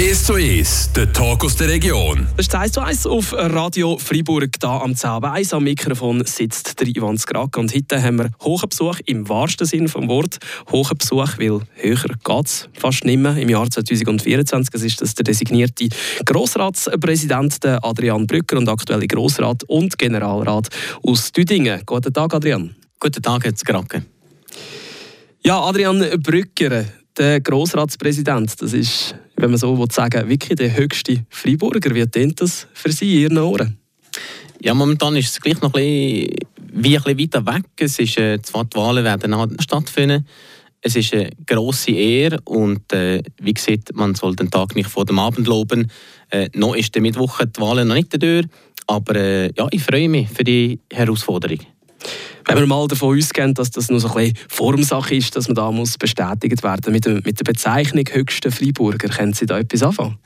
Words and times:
1 0.00 0.24
zu 0.24 0.32
1, 0.32 0.92
der 0.96 1.12
Talk 1.12 1.44
aus 1.44 1.56
der 1.56 1.68
Region. 1.68 2.26
Das 2.34 2.46
ist 2.46 2.54
1 2.54 2.72
zu 2.72 2.80
1 2.80 3.06
auf 3.06 3.34
Radio 3.34 3.98
Freiburg, 3.98 4.48
hier 4.58 4.70
am 4.70 4.96
Zaubereis. 4.96 5.52
Am 5.52 5.64
Mikrofon 5.64 6.24
sitzt 6.24 6.80
der 6.80 6.88
Ivan 6.88 7.18
Skrak. 7.18 7.58
Und 7.58 7.74
heute 7.74 8.02
haben 8.02 8.18
wir 8.18 8.30
hohen 8.42 8.66
Besuch 8.66 8.98
im 9.04 9.28
wahrsten 9.28 9.66
Sinne 9.66 9.88
des 9.88 9.94
Wortes. 9.96 10.38
Hohen 10.72 10.96
Besuch, 10.96 11.36
weil 11.36 11.60
höher 11.74 12.14
geht 12.24 12.46
es 12.46 12.66
fast 12.72 13.04
nicht 13.04 13.18
mehr. 13.18 13.36
Im 13.36 13.50
Jahr 13.50 13.68
2024 13.68 14.70
das 14.70 14.82
ist 14.82 15.02
das 15.02 15.14
der 15.16 15.24
designierte 15.24 15.90
Grossratspräsident 16.24 17.62
Adrian 17.66 18.26
Brücker 18.26 18.56
und 18.56 18.70
aktuelle 18.70 19.06
Grossrat 19.06 19.64
und 19.64 19.98
Generalrat 19.98 20.68
aus 21.02 21.30
Düdingen. 21.30 21.82
Guten 21.84 22.14
Tag, 22.14 22.32
Adrian. 22.32 22.74
Guten 22.98 23.22
Tag, 23.22 23.44
Herr 23.44 23.54
Skrake. 23.54 24.02
Ja, 25.44 25.60
Adrian 25.60 26.02
Brücker, 26.22 26.86
der 27.18 27.40
Grossratspräsident, 27.40 28.62
das 28.62 28.72
ist, 28.72 29.14
wenn 29.40 29.50
man 29.50 29.58
so 29.58 29.78
will 29.78 29.90
sagen 29.90 30.28
wirklich 30.28 30.56
der 30.56 30.76
höchste 30.76 31.24
Freiburger. 31.30 31.94
Wie 31.94 32.06
klingt 32.06 32.40
das 32.40 32.66
für 32.74 32.92
Sie 32.92 33.16
in 33.16 33.20
Ihren 33.22 33.38
Ohren? 33.38 33.78
Ja, 34.62 34.74
momentan 34.74 35.16
ist 35.16 35.30
es 35.30 35.40
gleich 35.40 35.60
noch 35.62 35.74
ein 35.74 36.28
bisschen 36.72 37.18
weiter 37.18 37.46
weg. 37.46 37.64
Es 37.78 37.98
ist, 37.98 38.18
äh, 38.18 38.40
zwar 38.42 38.64
die 38.64 38.76
Wahlen 38.76 39.04
werden 39.04 39.56
stattfinden. 39.60 40.26
Es 40.82 40.96
ist 40.96 41.14
eine 41.14 41.30
grosse 41.46 41.92
Ehre 41.92 42.38
und 42.44 42.92
äh, 42.92 43.22
wie 43.40 43.54
gesagt, 43.54 43.94
man 43.94 44.14
soll 44.14 44.36
den 44.36 44.50
Tag 44.50 44.74
nicht 44.74 44.88
vor 44.88 45.04
dem 45.04 45.18
Abend 45.18 45.46
loben. 45.46 45.90
Äh, 46.30 46.48
noch 46.54 46.74
ist 46.74 46.94
der 46.94 47.02
Mittwoch 47.02 47.40
die 47.44 47.60
Wahlen 47.60 47.88
noch 47.88 47.94
nicht 47.94 48.22
durch, 48.22 48.46
aber 48.86 49.16
äh, 49.16 49.52
ja, 49.56 49.66
ich 49.70 49.82
freue 49.82 50.08
mich 50.08 50.28
für 50.28 50.44
die 50.44 50.80
Herausforderung. 50.90 51.58
Wenn 52.46 52.58
wir 52.58 52.66
mal 52.66 52.88
davon 52.88 53.16
ausgehen, 53.16 53.54
dass 53.54 53.70
das 53.70 53.90
nur 53.90 54.00
so 54.00 54.14
ein 54.14 54.32
Formsache 54.48 55.14
ist, 55.14 55.36
dass 55.36 55.48
man 55.48 55.54
da 55.54 55.70
muss 55.70 55.98
bestätigt 55.98 56.62
werden 56.62 56.92
mit, 56.92 57.06
mit 57.06 57.38
der 57.38 57.44
Bezeichnung 57.44 58.04
höchsten 58.10 58.50
Freiburger, 58.50 59.08
können 59.08 59.32
Sie 59.32 59.46
da 59.46 59.58
etwas 59.58 59.82
anfangen? 59.82 60.18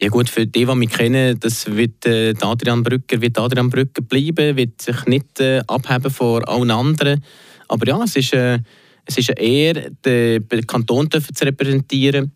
Ja 0.00 0.08
gut, 0.10 0.28
für 0.30 0.46
die, 0.46 0.64
die 0.64 0.74
mich 0.76 0.90
kennen, 0.90 1.40
das 1.40 1.66
wird 1.66 2.06
äh, 2.06 2.32
Adrian 2.40 2.84
Brücker, 2.84 3.20
wird 3.20 3.36
Adrian 3.36 3.68
Brücker 3.68 4.00
bleiben, 4.00 4.56
wird 4.56 4.80
sich 4.80 5.06
nicht 5.06 5.40
äh, 5.40 5.60
abheben 5.66 6.12
von 6.12 6.44
allen 6.44 6.70
anderen. 6.70 7.24
Aber 7.66 7.86
ja, 7.86 8.00
es 8.04 8.14
ist, 8.14 8.32
äh, 8.32 8.60
es 9.04 9.18
ist 9.18 9.30
eine 9.30 9.40
Ehre, 9.40 9.90
den 10.04 10.66
Kanton 10.68 11.10
zu 11.10 11.44
repräsentieren, 11.44 12.30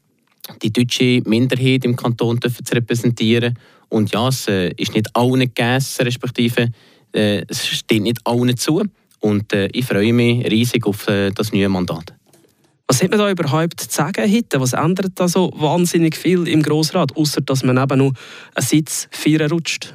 die 0.61 0.73
deutsche 0.73 1.23
Minderheit 1.25 1.85
im 1.85 1.95
Kanton 1.95 2.41
zu 2.43 2.75
repräsentieren. 2.75 3.57
Und 3.89 4.13
ja, 4.13 4.27
es 4.27 4.49
äh, 4.49 4.73
ist 4.77 4.95
nicht 4.95 5.15
allen 5.15 5.39
gegessen, 5.39 6.03
respektive 6.03 6.69
äh, 7.13 7.45
es 7.49 7.67
steht 7.67 8.03
nicht 8.03 8.19
allen 8.25 8.57
zu. 8.57 8.83
Und 9.21 9.53
äh, 9.53 9.69
ich 9.73 9.85
freue 9.85 10.13
mich 10.13 10.45
riesig 10.51 10.87
auf 10.87 11.07
äh, 11.09 11.31
das 11.31 11.53
neue 11.53 11.69
Mandat. 11.69 12.15
Was 12.89 13.03
hat 13.03 13.11
man 13.11 13.21
da 13.21 13.31
überhaupt 13.31 13.81
zu 13.81 13.89
sagen 13.91 14.31
heute? 14.31 14.61
Was 14.61 14.73
ändert 14.73 15.13
da 15.15 15.29
so 15.29 15.51
wahnsinnig 15.55 16.17
viel 16.17 16.47
im 16.49 16.63
Grossrat, 16.63 17.17
außer 17.17 17.41
dass 17.41 17.63
man 17.63 17.79
eben 17.79 17.99
nur 17.99 18.13
einen 18.55 18.67
Sitz 18.67 19.09
vier 19.11 19.49
rutscht? 19.51 19.95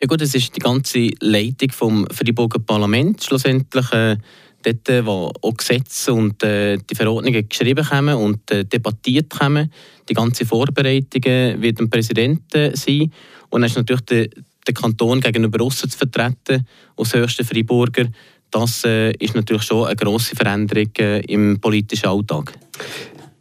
Ja 0.00 0.06
gut, 0.06 0.22
es 0.22 0.34
ist 0.34 0.54
die 0.54 0.60
ganze 0.60 1.10
Leitung 1.20 1.72
vom 1.72 2.06
Freiburger 2.10 2.60
Parlament 2.60 3.22
schlussendlich 3.22 3.92
äh, 3.92 4.16
dort, 4.62 5.06
wo 5.06 5.32
auch 5.42 5.56
Gesetze 5.56 6.12
und 6.12 6.42
äh, 6.44 6.78
die 6.78 6.94
Verordnungen 6.94 7.48
geschrieben 7.48 7.84
kommen 7.84 8.14
und 8.14 8.48
äh, 8.52 8.64
debattiert 8.64 9.30
kommen. 9.30 9.72
Die 10.08 10.14
ganze 10.14 10.46
Vorbereitungen 10.46 11.60
wird 11.60 11.80
dem 11.80 11.90
Präsidenten 11.90 12.76
sein 12.76 13.12
und 13.50 13.60
dann 13.60 13.70
ist 13.70 13.76
natürlich 13.76 14.02
der, 14.02 14.28
den 14.68 14.74
Kanton 14.74 15.20
gegenüber 15.20 15.64
aussen 15.64 15.90
zu 15.90 15.98
vertreten, 15.98 16.66
als 16.96 17.14
höchster 17.14 17.44
Freiburger, 17.44 18.06
das 18.50 18.84
äh, 18.84 19.12
ist 19.12 19.34
natürlich 19.34 19.62
schon 19.62 19.86
eine 19.86 19.96
grosse 19.96 20.34
Veränderung 20.34 20.90
äh, 20.98 21.20
im 21.20 21.60
politischen 21.60 22.08
Alltag. 22.08 22.52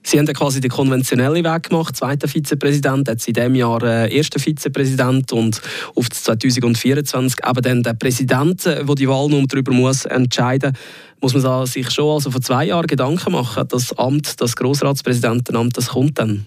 Sie 0.03 0.17
haben 0.17 0.28
quasi 0.28 0.61
den 0.61 0.72
konventionellen 0.72 1.44
Weg 1.44 1.64
gemacht, 1.64 1.95
zweiter 1.97 2.30
Vizepräsident, 2.30 3.09
jetzt 3.09 3.28
in 3.28 3.34
diesem 3.34 3.56
Jahr 3.56 3.84
äh, 3.84 4.16
erster 4.16 4.39
Vizepräsident 4.39 5.34
und 5.34 5.61
auf 5.95 6.09
2024 6.09 7.45
eben 7.45 7.62
dann 7.62 7.84
der 7.84 7.94
Präsident, 7.94 8.66
äh, 8.66 8.86
die 8.86 9.07
Wahl 9.07 9.28
nun 9.28 9.47
darüber 9.47 9.74
muss 9.74 10.06
entscheiden 10.06 10.74
muss 11.22 11.34
man 11.34 11.66
sich 11.66 11.90
schon 11.90 12.13
also 12.13 12.31
vor 12.31 12.41
zwei 12.41 12.66
Jahren 12.66 12.88
Gedanken 12.88 13.31
machen, 13.31 13.68
das 13.68 13.97
Amt, 13.97 14.40
das 14.40 14.56
Grossratspräsidentenamt, 14.56 15.78
das 15.78 15.90
kommt 15.90 16.19
dann? 16.19 16.46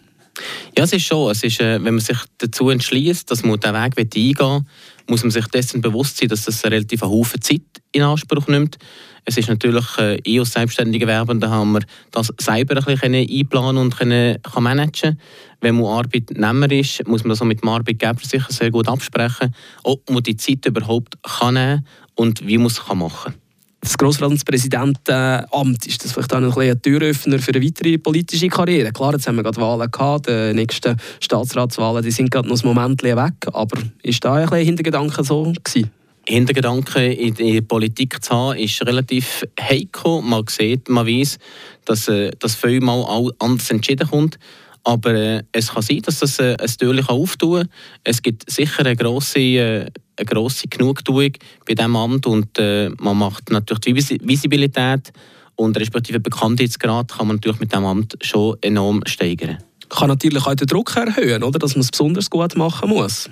Ja, 0.77 0.85
es 0.85 0.93
ist 0.93 1.05
schon. 1.05 1.31
Es 1.31 1.43
ist, 1.43 1.61
äh, 1.61 1.83
wenn 1.83 1.95
man 1.95 2.01
sich 2.01 2.19
dazu 2.39 2.71
entschließt, 2.71 3.31
dass 3.31 3.43
man 3.43 3.59
diesen 3.59 3.75
Weg 3.75 3.99
eingehen 3.99 4.37
will, 4.39 4.61
muss 5.09 5.23
man 5.23 5.31
sich 5.31 5.47
dessen 5.49 5.81
bewusst 5.81 6.17
sein, 6.17 6.29
dass 6.29 6.45
das 6.45 6.65
eine 6.65 6.77
relativ 6.77 7.03
Haufen 7.03 7.41
Zeit 7.43 7.63
in 7.93 8.03
Anspruch 8.03 8.47
nimmt. 8.47 8.79
Es 9.25 9.37
ist 9.37 9.49
natürlich, 9.49 9.87
äh, 9.99 10.19
ich 10.25 10.39
als 10.39 10.53
selbstständiger 10.53 11.07
Werbender 11.07 11.51
haben 11.51 11.73
wir 11.73 11.83
das 12.11 12.33
selber 12.39 12.77
ein 12.77 12.85
bisschen 12.85 13.15
einplanen 13.15 13.83
und 13.83 13.97
können, 13.97 14.41
kann 14.43 14.63
managen 14.63 15.21
Wenn 15.61 15.77
man 15.77 15.87
Arbeitnehmer 15.87 16.71
ist, 16.71 17.07
muss 17.07 17.25
man 17.25 17.31
das 17.31 17.43
auch 17.43 17.47
mit 17.47 17.61
dem 17.63 17.69
Arbeitgeber 17.69 18.21
sicher 18.23 18.51
sehr 18.51 18.71
gut 18.71 18.89
absprechen, 18.89 19.55
ob 19.83 20.09
man 20.09 20.23
die 20.23 20.37
Zeit 20.37 20.65
überhaupt 20.65 21.17
kann 21.23 21.55
nehmen 21.55 21.87
und 22.15 22.47
wie 22.47 22.59
man 22.59 22.69
es 22.69 22.81
machen 22.87 23.11
kann 23.25 23.40
das 23.81 23.97
Grossratspräsidentenamt, 23.97 25.87
ist 25.87 26.05
das 26.05 26.13
vielleicht 26.13 26.35
auch 26.35 26.57
ein, 26.57 26.71
ein 26.71 26.83
Türöffner 26.83 27.39
für 27.39 27.55
eine 27.55 27.65
weitere 27.65 27.99
politische 27.99 28.49
Karriere? 28.49 28.93
Klar, 28.93 29.15
jetzt 29.15 29.27
haben 29.27 29.37
wir 29.37 29.43
gerade 29.43 29.61
Wahlen 29.61 29.91
gehabt, 29.91 30.29
die 30.29 30.53
nächsten 30.55 30.97
Staatsratswahlen 31.21 32.03
die 32.03 32.11
sind 32.11 32.31
gerade 32.31 32.49
noch 32.49 32.63
ein 32.63 32.67
Moment 32.67 33.03
weg, 33.03 33.35
aber 33.53 33.81
ist 34.03 34.25
da 34.25 34.35
ein 34.35 34.49
bisschen 34.49 34.67
Hintergedanke 34.67 35.25
so 35.25 35.53
gewesen? 35.65 35.91
Hintergedanken 36.29 37.11
in 37.13 37.35
der 37.35 37.63
Politik 37.63 38.23
zu 38.23 38.31
haben, 38.31 38.59
ist 38.59 38.85
relativ 38.87 39.45
heikel. 39.59 40.21
Man 40.23 40.45
sieht, 40.47 40.89
man 40.89 41.07
weiß, 41.07 41.39
dass 41.87 42.09
äh, 42.09 42.31
das 42.39 42.55
vielmal 42.55 43.33
anders 43.39 43.71
entschieden 43.71 44.09
kommt. 44.09 44.39
Aber 44.85 45.15
äh, 45.15 45.43
es 45.53 45.73
kann 45.73 45.83
sein, 45.83 46.03
dass 46.03 46.21
das 46.21 46.39
äh, 46.39 46.57
ein 46.59 46.69
Türchen 46.79 47.09
auftun 47.09 47.63
kann. 47.63 47.71
Es 48.05 48.23
gibt 48.23 48.51
sicher 48.51 48.81
eine 48.87 48.97
grosse, 48.97 49.41
äh, 49.41 49.87
eine 50.21 50.27
grosse 50.27 50.69
Genugtuung 50.69 51.33
bei 51.67 51.75
diesem 51.75 51.97
Amt 51.97 52.27
und 52.27 52.59
äh, 52.59 52.91
man 52.99 53.19
macht 53.19 53.51
natürlich 53.51 53.81
die 53.81 54.21
Visibilität 54.27 55.13
und 55.57 55.79
respektive 55.79 56.21
Bekanntheitsgrad 56.21 57.13
kann 57.13 57.27
man 57.27 57.37
natürlich 57.37 57.61
mit 57.61 57.73
diesem 57.73 57.85
Amt 57.85 58.17
schon 58.21 58.57
enorm 58.61 59.03
steigern. 59.07 59.59
Kann 59.89 60.09
natürlich 60.09 60.47
auch 60.47 60.55
den 60.55 60.67
Druck 60.67 60.95
erhöhen, 60.97 61.43
oder? 61.43 61.59
dass 61.59 61.75
man 61.75 61.81
es 61.81 61.91
besonders 61.91 62.31
gut 62.31 62.57
machen 62.57 62.89
muss. 62.89 63.29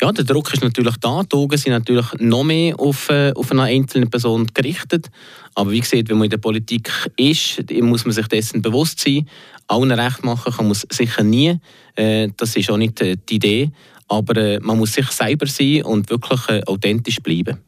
Ja, 0.00 0.12
der 0.12 0.24
Druck 0.24 0.52
ist 0.52 0.62
natürlich 0.62 0.96
da. 0.96 1.22
Die 1.22 1.36
Augen 1.36 1.56
sind 1.56 1.72
natürlich 1.72 2.06
noch 2.18 2.44
mehr 2.44 2.78
auf, 2.78 3.10
äh, 3.10 3.32
auf 3.34 3.50
eine 3.50 3.62
einzelne 3.62 4.06
Person 4.06 4.46
gerichtet. 4.54 5.10
Aber 5.54 5.70
wie 5.70 5.80
gesagt, 5.80 6.08
wenn 6.08 6.16
man 6.16 6.24
in 6.24 6.30
der 6.30 6.38
Politik 6.38 6.90
ist, 7.16 7.64
muss 7.82 8.04
man 8.04 8.12
sich 8.12 8.26
dessen 8.28 8.62
bewusst 8.62 9.00
sein. 9.00 9.28
Allen 9.66 9.90
recht 9.90 10.24
machen 10.24 10.52
kann 10.52 10.66
man 10.66 10.72
es 10.72 10.86
sicher 10.90 11.22
nie. 11.22 11.58
Äh, 11.96 12.28
das 12.36 12.56
ist 12.56 12.70
auch 12.70 12.76
nicht 12.76 13.00
äh, 13.00 13.16
die 13.28 13.36
Idee. 13.36 13.70
Aber 14.08 14.36
äh, 14.36 14.58
man 14.60 14.78
muss 14.78 14.94
sich 14.94 15.10
selber 15.10 15.46
sein 15.46 15.82
und 15.82 16.10
wirklich 16.10 16.40
äh, 16.48 16.62
authentisch 16.64 17.20
bleiben. 17.20 17.58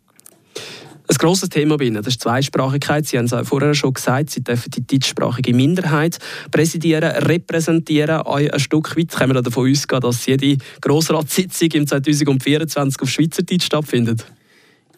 Ein 1.10 1.16
grosses 1.16 1.48
Thema 1.48 1.76
bei 1.76 1.86
Ihnen, 1.86 1.96
das 1.96 2.06
ist 2.06 2.20
die 2.20 2.22
Zweisprachigkeit. 2.22 3.04
Sie 3.04 3.18
haben 3.18 3.24
es 3.24 3.48
vorher 3.48 3.74
schon 3.74 3.94
gesagt, 3.94 4.30
Sie 4.30 4.44
dürfen 4.44 4.70
die 4.70 4.86
deutschsprachige 4.86 5.52
Minderheit 5.52 6.20
präsidieren, 6.52 7.02
repräsentieren. 7.02 8.22
Ein 8.22 8.60
Stück 8.60 8.96
weit 8.96 9.08
können 9.08 9.34
wir 9.34 9.42
davon 9.42 9.68
ausgehen, 9.72 10.00
dass 10.00 10.26
jede 10.26 10.56
Grossratssitzung 10.80 11.68
im 11.72 11.86
2024 11.88 13.02
auf 13.02 13.10
Schweizerdeutsch 13.10 13.64
stattfindet. 13.64 14.24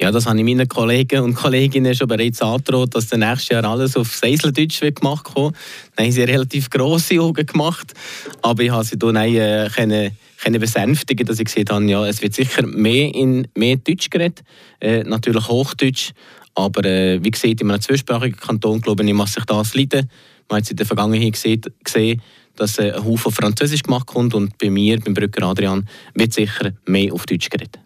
Ja, 0.03 0.11
das 0.11 0.27
habe 0.27 0.37
ich 0.39 0.45
meinen 0.45 0.69
Kollegen 0.69 1.23
und 1.23 1.35
Kolleginnen 1.35 1.95
schon 1.95 2.09
bereits 2.09 2.43
angedroht, 2.43 2.95
dass 2.95 3.11
nächstes 3.13 3.49
Jahr 3.49 3.65
alles 3.65 3.97
auf 3.97 4.15
Seiseldeutsch 4.15 4.81
gemacht 4.81 5.35
wird. 5.35 5.55
Dann 5.97 6.05
haben 6.05 6.13
sie 6.13 6.25
relativ 6.25 6.69
grosse 6.69 7.21
Augen 7.21 7.47
gemacht, 7.47 7.95
aber 8.43 8.63
ich 8.63 8.71
habe 8.71 8.85
sie 8.85 8.99
dann 8.99 9.17
äh, 9.17 9.71
können, 9.75 10.11
können 10.43 10.61
besänftigen, 10.61 11.27
dass 11.27 11.39
ich 11.39 11.47
gesehen 11.47 11.69
habe, 11.71 11.85
ja, 11.85 12.07
es 12.07 12.23
wird 12.23 12.35
sicher 12.35 12.67
mehr 12.67 13.15
in 13.15 13.47
mehr 13.57 13.77
Deutsch 13.77 14.11
geredet, 14.11 14.43
äh, 14.81 15.03
natürlich 15.05 15.49
Hochdeutsch, 15.49 16.13
aber 16.55 16.85
äh, 16.85 17.23
wie 17.23 17.31
gesagt, 17.31 17.61
in 17.61 17.71
einem 17.71 17.81
zweisprachigen 17.81 18.39
Kanton, 18.39 18.81
glaube 18.81 19.05
ich, 19.05 19.15
muss 19.15 19.33
sich 19.33 19.45
das 19.45 19.75
leiden. 19.75 20.11
Man 20.49 20.59
hat 20.59 20.65
es 20.65 20.71
in 20.71 20.77
der 20.77 20.87
Vergangenheit 20.87 21.33
gesehen, 21.33 22.23
dass 22.57 22.79
äh, 22.79 22.93
ein 22.93 23.05
Haufen 23.05 23.33
Französisch 23.33 23.83
gemacht 23.83 24.15
wird 24.15 24.35
und 24.35 24.59
bei 24.59 24.71
mir, 24.71 25.01
beim 25.01 25.15
Brücker 25.15 25.45
Adrian, 25.45 25.89
wird 26.15 26.33
sicher 26.33 26.73
mehr 26.87 27.13
auf 27.13 27.25
Deutsch 27.25 27.49
geredet. 27.49 27.79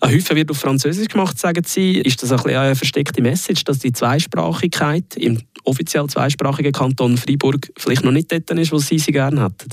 Ein 0.00 0.12
Häufig 0.12 0.36
wird 0.36 0.50
auf 0.50 0.58
Französisch 0.58 1.08
gemacht, 1.08 1.38
sagen 1.38 1.64
Sie. 1.66 1.98
Ist 1.98 2.22
das 2.22 2.30
ein 2.30 2.54
eine 2.54 2.76
versteckte 2.76 3.22
Message, 3.22 3.64
dass 3.64 3.78
die 3.78 3.92
Zweisprachigkeit 3.92 5.16
im 5.16 5.40
offiziell 5.64 6.06
zweisprachigen 6.06 6.72
Kanton 6.72 7.16
Freiburg 7.16 7.72
vielleicht 7.76 8.04
noch 8.04 8.12
nicht 8.12 8.30
dort 8.30 8.50
ist, 8.50 8.72
wo 8.72 8.78
Sie 8.78 8.98
sie 8.98 9.12
gerne 9.12 9.42
hätten? 9.42 9.70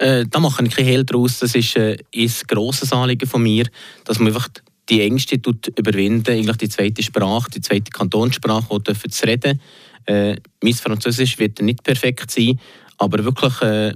Äh, 0.00 0.24
da 0.30 0.40
mache 0.40 0.64
ich 0.64 0.74
kein 0.74 0.86
Hehl 0.86 1.04
daraus. 1.04 1.40
Das 1.40 1.54
ist 1.54 1.76
äh, 1.76 1.98
ein 2.16 2.32
grosses 2.48 2.92
Anliegen 2.92 3.28
von 3.28 3.42
mir, 3.42 3.66
dass 4.04 4.18
man 4.18 4.28
einfach 4.28 4.48
die 4.88 5.02
Ängste 5.02 5.36
überwinden, 5.76 6.32
eigentlich 6.32 6.56
die 6.56 6.68
zweite 6.70 7.02
Sprache, 7.02 7.50
die 7.50 7.60
zweite 7.60 7.90
Kantonssprache 7.90 8.70
auch 8.70 8.78
dürfen 8.78 9.10
zu 9.10 9.26
reden. 9.26 9.60
Äh, 10.06 10.36
mein 10.62 10.72
Französisch 10.72 11.38
wird 11.38 11.60
nicht 11.60 11.82
perfekt 11.82 12.30
sein, 12.30 12.58
aber 12.96 13.22
wirklich 13.24 13.60
äh, 13.60 13.92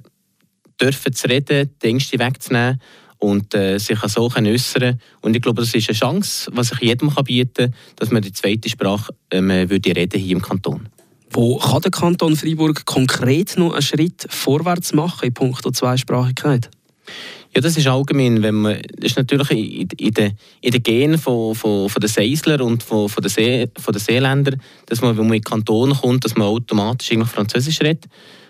dürfen 0.79 1.15
zu 1.15 1.27
reden, 1.27 1.71
die 1.83 1.87
Ängste 1.87 2.19
wegzunehmen 2.19 2.81
und 3.19 3.55
äh, 3.55 3.79
sich 3.79 3.99
so 4.01 4.27
äußern 4.27 5.01
Und 5.23 5.35
ich 5.35 5.41
glaube, 5.41 5.63
das 5.63 5.75
ist 5.75 5.89
eine 5.89 5.99
Chance, 5.99 6.51
was 6.53 6.73
ich 6.73 6.81
jedem 6.81 7.11
bieten 7.25 7.55
kann, 7.55 7.75
dass 7.97 8.11
man 8.11 8.21
die 8.21 8.33
zweite 8.33 8.69
Sprache 8.69 9.15
ähm, 9.31 9.49
würde 9.49 9.97
reden 9.97 10.21
hier 10.21 10.37
im 10.37 10.43
Kanton. 10.43 10.91
Wo 11.35 11.59
kann 11.59 11.83
der 11.83 11.91
Kanton 11.91 12.37
Freiburg 12.37 12.87
konkret 12.87 13.57
noch 13.57 13.73
einen 13.73 13.83
Schritt 13.83 14.25
vorwärts 14.31 14.95
machen 14.95 15.27
in 15.27 15.35
puncto 15.35 15.73
Zweisprachigkeit? 15.73 16.71
Ja, 17.53 17.61
das 17.61 17.77
ist 17.77 17.89
allgemein, 17.89 18.41
wenn 18.41 18.55
man, 18.55 18.81
das 18.97 19.11
ist 19.11 19.17
natürlich 19.17 19.51
in, 19.51 19.89
in 19.97 20.15
den 20.15 20.33
in 20.61 20.71
de 20.71 20.81
Genen 20.81 21.19
von, 21.19 21.57
von, 21.57 21.89
von 21.89 22.01
den 22.01 22.09
Seisler 22.09 22.65
und 22.65 22.85
von, 22.85 23.09
von, 23.09 23.21
den 23.21 23.31
See, 23.31 23.69
von 23.77 23.93
den 23.93 24.01
Seeländern, 24.01 24.63
dass 24.87 25.01
man, 25.01 25.19
wenn 25.19 25.27
man 25.27 25.35
in 25.35 25.41
den 25.41 25.45
Kanton 25.45 25.93
kommt, 25.93 26.25
dass 26.25 26.37
man 26.37 26.47
automatisch 26.47 27.11
eigentlich 27.11 27.31
Französisch 27.31 27.81
redet. 27.81 28.07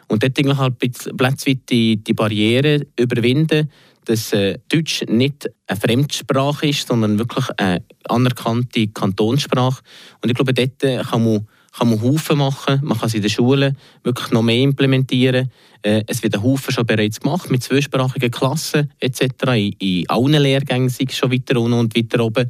Und 0.09 0.23
dort 0.23 0.39
eigentlich 0.39 0.59
halt 0.59 0.75
plötzlich 1.17 1.61
die, 1.69 1.97
die 1.97 2.13
Barriere 2.13 2.87
überwinden, 2.99 3.71
dass 4.05 4.35
äh, 4.35 4.59
Deutsch 4.69 5.05
nicht 5.09 5.49
eine 5.67 5.81
Fremdsprache 5.81 6.67
ist, 6.67 6.87
sondern 6.87 7.19
wirklich 7.19 7.47
eine 7.57 7.83
anerkannte 8.11 8.89
Kantonssprache. 8.89 9.83
Und 10.23 10.29
ich 10.29 10.35
glaube, 10.35 10.53
dort 10.53 11.07
kann 11.09 11.25
man 11.25 11.47
kann 11.76 11.91
man 11.91 12.00
Haufen 12.00 12.38
machen, 12.38 12.81
man 12.82 12.97
kann 12.97 13.09
es 13.09 13.15
in 13.15 13.23
den 13.23 13.31
Schulen 13.31 13.76
wirklich 14.05 14.31
noch 14.31 14.43
mehr 14.43 14.61
implementieren. 14.61 15.50
Äh, 15.82 16.05
es 16.06 16.23
wird 16.23 16.35
ein 16.35 16.43
Haufen 16.43 16.73
schon 16.73 16.87
bereits 16.87 17.21
gemacht 17.21 17.50
mit 17.50 17.62
zweisprachigen 17.62 18.31
Klassen 18.31 18.93
etc. 19.00 19.23
In, 19.55 19.73
in 19.79 20.09
allen 20.09 20.41
Lehrgängen 20.41 20.88
sind 20.88 21.12
schon 21.12 21.32
weiter 21.32 21.61
unten 21.61 21.75
und 21.75 21.97
weiter 21.97 22.25
oben 22.25 22.49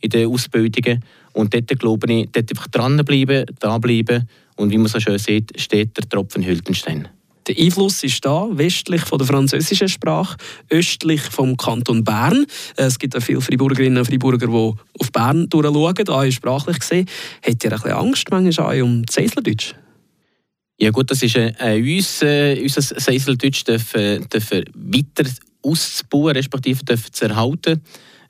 in 0.00 0.10
den 0.10 0.28
Ausbildungen. 0.28 1.04
Und 1.32 1.54
dort 1.54 1.78
glaube 1.78 2.12
ich, 2.12 2.28
dort 2.32 2.50
einfach 2.50 2.68
dranbleiben, 2.68 3.46
dranbleiben 3.58 4.28
und 4.56 4.70
wie 4.70 4.78
man 4.78 4.88
so 4.88 5.00
schön 5.00 5.18
sieht, 5.18 5.52
steht 5.60 5.96
der 5.96 6.08
Tropfen 6.08 6.44
hüllt 6.44 6.66
den 6.66 6.74
Stein. 6.74 7.08
Der 7.46 7.58
Einfluss 7.58 8.02
ist 8.02 8.24
da, 8.24 8.48
westlich 8.52 9.02
von 9.02 9.18
der 9.18 9.26
französischen 9.26 9.88
Sprache, 9.88 10.36
östlich 10.70 11.20
vom 11.20 11.56
Kanton 11.56 12.02
Bern. 12.02 12.46
Es 12.76 12.98
gibt 12.98 13.14
auch 13.16 13.22
viele 13.22 13.42
Freiburgerinnen 13.42 13.98
und 13.98 14.06
Freiburger, 14.06 14.46
die 14.46 14.52
auf 14.52 15.12
Bern 15.12 15.48
durchschauen, 15.50 16.08
auch 16.08 16.30
sprachlich 16.30 16.78
gesehen. 16.78 17.06
Hat 17.42 17.62
ihr 17.62 17.72
ein 17.72 17.76
bisschen 17.78 17.92
Angst 17.92 18.30
manchmal 18.30 18.80
auch 18.80 18.84
um 18.84 19.02
Seiseldeutsch? 19.10 19.74
Ja 20.78 20.90
gut, 20.90 21.10
das 21.10 21.22
ist 21.22 21.36
äh, 21.36 21.52
uns, 21.96 22.22
äh, 22.22 22.58
unser 22.60 22.82
Seiseldeutsch 22.82 23.64
dürfen, 23.64 24.26
dürfen 24.28 24.64
weiter 24.74 25.30
auszubauen, 25.62 26.34
respektive 26.34 26.84
dürfen 26.84 27.12
zu 27.12 27.26
erhalten. 27.26 27.82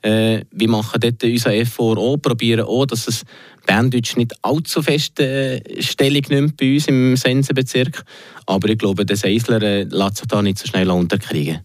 Äh, 0.05 0.45
wir 0.51 0.69
machen 0.69 0.99
dort 1.01 1.23
unser 1.23 1.55
Effort 1.55 1.97
auch, 1.97 2.17
probieren 2.17 2.65
auch, 2.67 2.85
dass 2.85 3.07
es 3.07 3.23
Berndeutsch 3.65 4.15
nicht 4.17 4.33
allzu 4.43 4.83
fest 4.83 5.19
äh, 5.19 5.59
Stellung 5.81 6.21
nimmt 6.29 6.57
bei 6.57 6.75
uns 6.75 6.87
im 6.87 7.17
Sensenbezirk. 7.17 8.03
Aber 8.45 8.69
ich 8.69 8.77
glaube, 8.77 9.03
der 9.03 9.17
Seisler 9.17 9.63
äh, 9.63 9.83
lässt 9.83 10.17
sich 10.17 10.27
da 10.27 10.43
nicht 10.43 10.59
so 10.59 10.67
schnell 10.67 10.91
unterkriegen. 10.91 11.61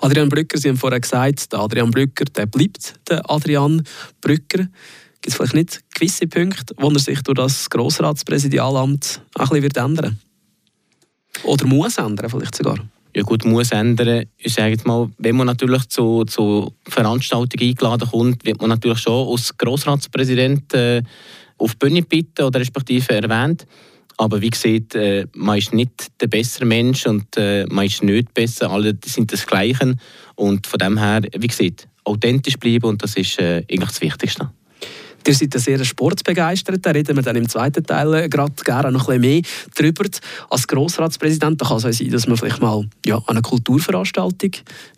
Adrian 0.00 0.28
Brücker, 0.28 0.58
Sie 0.58 0.68
haben 0.68 0.76
vorher 0.76 0.98
gesagt, 0.98 1.52
der 1.52 1.60
Adrian 1.60 1.92
Brücker 1.92 2.24
der 2.24 2.46
bleibt 2.46 2.94
der 3.08 3.22
Adrian 3.30 3.84
Brücker. 4.20 4.66
Gibt 5.22 5.28
es 5.28 5.34
vielleicht 5.36 5.54
nicht 5.54 5.84
gewisse 5.94 6.26
Punkte, 6.26 6.74
wo 6.78 6.90
er 6.90 6.98
sich 6.98 7.22
durch 7.22 7.36
das 7.36 7.70
Grossratspräsidialamt 7.70 9.20
ein 9.36 9.40
bisschen 9.40 9.62
wird 9.62 9.76
ändern 9.76 10.18
Oder 11.44 11.64
muss 11.66 11.98
ändern 11.98 12.28
vielleicht 12.28 12.56
sogar? 12.56 12.78
Ja 13.16 13.22
gut, 13.22 13.46
muss 13.46 13.72
ändern. 13.72 14.26
Ich 14.36 14.52
sage 14.52 14.76
mal, 14.84 15.08
wenn 15.16 15.36
man 15.36 15.46
natürlich 15.46 15.88
zu, 15.88 16.24
zu 16.26 16.74
Veranstaltungen 16.86 17.70
eingeladen 17.70 18.10
kommt, 18.10 18.44
wird 18.44 18.60
man 18.60 18.68
natürlich 18.68 18.98
schon 18.98 19.26
als 19.32 19.56
Grossratspräsident 19.56 20.74
äh, 20.74 21.02
auf 21.56 21.72
die 21.72 21.78
Bühne 21.78 22.02
bitten 22.02 22.44
oder 22.44 22.60
respektive 22.60 23.14
erwähnt. 23.14 23.66
Aber 24.18 24.42
wie 24.42 24.50
gesagt, 24.50 24.96
äh, 24.96 25.26
man 25.34 25.56
ist 25.56 25.72
nicht 25.72 26.08
der 26.20 26.26
bessere 26.26 26.66
Mensch 26.66 27.06
und 27.06 27.34
äh, 27.38 27.64
man 27.70 27.86
ist 27.86 28.02
nicht 28.02 28.34
besser. 28.34 28.70
Alle 28.70 28.94
sind 29.02 29.32
das 29.32 29.46
Gleiche. 29.46 29.94
Und 30.34 30.66
von 30.66 30.78
dem 30.78 30.98
her, 30.98 31.22
wie 31.38 31.46
gesagt, 31.46 31.88
authentisch 32.04 32.58
bleiben 32.58 32.84
und 32.84 33.02
das 33.02 33.16
ist 33.16 33.38
äh, 33.38 33.64
eigentlich 33.70 33.88
das 33.88 34.00
Wichtigste. 34.02 34.50
Ihr 35.26 35.34
seid 35.34 35.54
ein 35.54 35.60
sehr 35.60 35.84
sportbegeistert, 35.84 36.86
da 36.86 36.90
reden 36.90 37.16
wir 37.16 37.22
dann 37.22 37.36
im 37.36 37.48
zweiten 37.48 37.84
Teil 37.84 38.14
äh, 38.14 38.28
gerade 38.28 38.52
gerne 38.64 38.92
noch 38.92 39.08
ein 39.08 39.20
bisschen 39.20 39.42
mehr 39.42 39.42
darüber. 39.74 40.04
Als 40.50 40.68
Grossratspräsident 40.68 41.60
kann 41.60 41.76
es 41.78 41.84
auch 41.84 41.92
sein, 41.92 42.10
dass 42.10 42.28
man 42.28 42.36
vielleicht 42.36 42.62
mal 42.62 42.84
ja, 43.04 43.16
an 43.16 43.22
eine 43.26 43.42
Kulturveranstaltung 43.42 44.52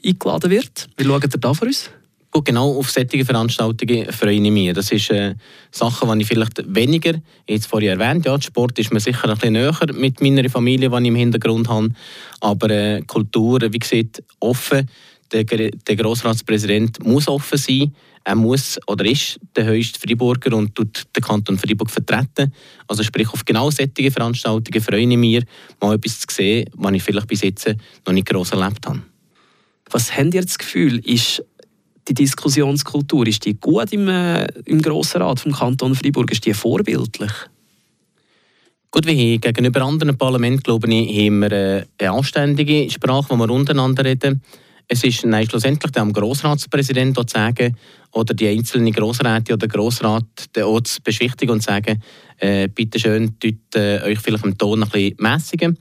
eingeladen 0.05 0.51
wird. 0.51 0.89
Wie 0.97 1.05
schaut 1.05 1.25
ihr 1.25 1.41
da 1.41 1.55
für 1.55 1.65
uns? 1.65 1.91
Gut, 2.31 2.45
genau 2.45 2.79
auf 2.79 2.91
solche 2.91 3.25
Veranstaltungen 3.25 4.13
freue 4.13 4.35
ich 4.35 4.51
mich. 4.51 4.75
Das 4.75 4.93
ist 4.93 5.11
äh, 5.11 5.35
Sachen, 5.71 6.13
die 6.19 6.23
ich 6.23 6.29
vielleicht 6.29 6.63
weniger, 6.75 7.15
jetzt 7.49 7.67
vorhin 7.67 7.99
erwähnt, 7.99 8.27
ja, 8.27 8.39
Sport 8.39 8.79
ist 8.79 8.93
mir 8.93 9.01
sicher 9.01 9.31
ein 9.31 9.35
bisschen 9.35 9.55
näher 9.55 9.75
mit 9.95 10.21
meiner 10.21 10.51
Familie, 10.51 10.91
die 10.91 10.97
ich 10.97 11.09
im 11.09 11.15
Hintergrund 11.15 11.69
habe, 11.71 11.89
aber 12.41 12.69
äh, 12.69 13.01
Kultur, 13.07 13.61
wie 13.73 13.79
gesagt, 13.79 14.23
offen. 14.41 14.91
Der, 15.33 15.45
der 15.45 15.97
Grossratspräsident 15.97 17.05
muss 17.05 17.29
offen 17.29 17.59
sein 17.59 17.93
er 18.29 18.35
muss 18.35 18.79
oder 18.87 19.07
ist 19.07 19.41
der 19.57 19.65
höchste 19.65 19.99
Freiburger 19.99 20.55
und 20.55 20.75
tut 20.75 21.05
den 21.17 21.23
Kanton 21.23 21.57
Freiburg 21.57 21.89
vertreten. 21.89 22.53
Also 22.87 23.03
sprich, 23.03 23.33
auf 23.33 23.43
genau 23.43 23.71
solche 23.71 24.11
Veranstaltungen 24.11 24.83
freue 24.83 25.01
ich 25.01 25.17
mich, 25.17 25.45
mal 25.81 25.95
etwas 25.95 26.21
zu 26.21 26.27
sehen, 26.31 26.69
was 26.75 26.93
ich 26.93 27.03
vielleicht 27.03 27.27
bis 27.27 27.41
jetzt 27.41 27.75
noch 28.07 28.13
nicht 28.13 28.29
gross 28.29 28.53
erlebt 28.53 28.87
habe. 28.87 29.01
Was 29.91 30.15
habt 30.15 30.35
ihr 30.35 30.43
das 30.43 30.59
Gefühl, 30.59 30.99
ist 30.99 31.43
die 32.07 32.13
Diskussionskultur, 32.13 33.27
ist 33.27 33.47
die 33.47 33.59
gut 33.59 33.93
im, 33.95 34.09
äh, 34.09 34.47
im 34.67 34.83
Grossen 34.83 35.23
Rat 35.23 35.41
vom 35.41 35.53
Kanton 35.53 35.95
Freiburg, 35.95 36.31
ist 36.31 36.45
die 36.45 36.53
vorbildlich? 36.53 37.33
Gut, 38.91 39.07
wie 39.07 39.39
gegenüber 39.39 39.83
anderen 39.83 40.19
Parlamenten, 40.19 40.63
glaube 40.63 40.93
ich, 40.93 41.27
haben 41.27 41.41
wir 41.41 41.53
äh, 41.53 41.85
eine 41.99 42.11
anständige 42.11 42.91
Sprache, 42.91 43.31
wo 43.31 43.37
wir 43.37 43.49
untereinander 43.49 44.05
reden. 44.05 44.43
Es 44.91 45.05
ist 45.05 45.27
nein, 45.27 45.47
schlussendlich 45.47 45.93
dem 45.93 46.15
Grossratspräsident 46.15 47.15
zu 47.15 47.25
sagen 47.29 47.77
oder 48.13 48.33
die 48.33 48.49
einzelnen 48.49 48.91
Grossräte 48.91 49.53
oder 49.53 49.69
Grossrat 49.69 50.25
zu 50.55 51.03
beschwichtigen 51.05 51.53
und 51.53 51.61
zu 51.61 51.67
sagen, 51.67 52.03
äh, 52.39 52.69
bitte 52.69 52.99
schön, 52.99 53.37
äh, 53.75 54.01
euch 54.03 54.19
vielleicht 54.19 54.47
im 54.47 54.57
Ton 54.57 54.83
ein 54.83 54.89
bisschen 54.89 55.17
mäßigen. 55.19 55.79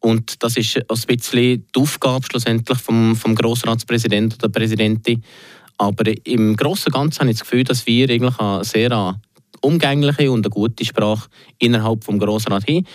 Und 0.00 0.42
das 0.42 0.58
ist 0.58 0.76
ein 0.76 1.00
bisschen 1.06 1.66
die 1.74 1.80
Aufgabe 1.80 2.26
schlussendlich 2.30 2.78
vom, 2.78 3.16
vom 3.16 3.34
Grossratspräsidenten 3.34 4.38
oder 4.38 4.50
Präsidentin. 4.50 5.24
Aber 5.78 6.04
im 6.24 6.54
Großen 6.54 6.92
und 6.92 7.00
Ganzen 7.00 7.20
habe 7.20 7.30
ich 7.30 7.38
das 7.38 7.48
Gefühl, 7.48 7.64
dass 7.64 7.86
wir 7.86 8.10
eigentlich 8.10 8.38
eine 8.38 8.62
sehr 8.64 9.18
umgängliche 9.62 10.30
und 10.30 10.44
eine 10.44 10.50
gute 10.50 10.84
Sprache 10.84 11.30
innerhalb 11.58 12.04
des 12.04 12.18
Grossrats 12.18 12.66
haben 12.66 12.86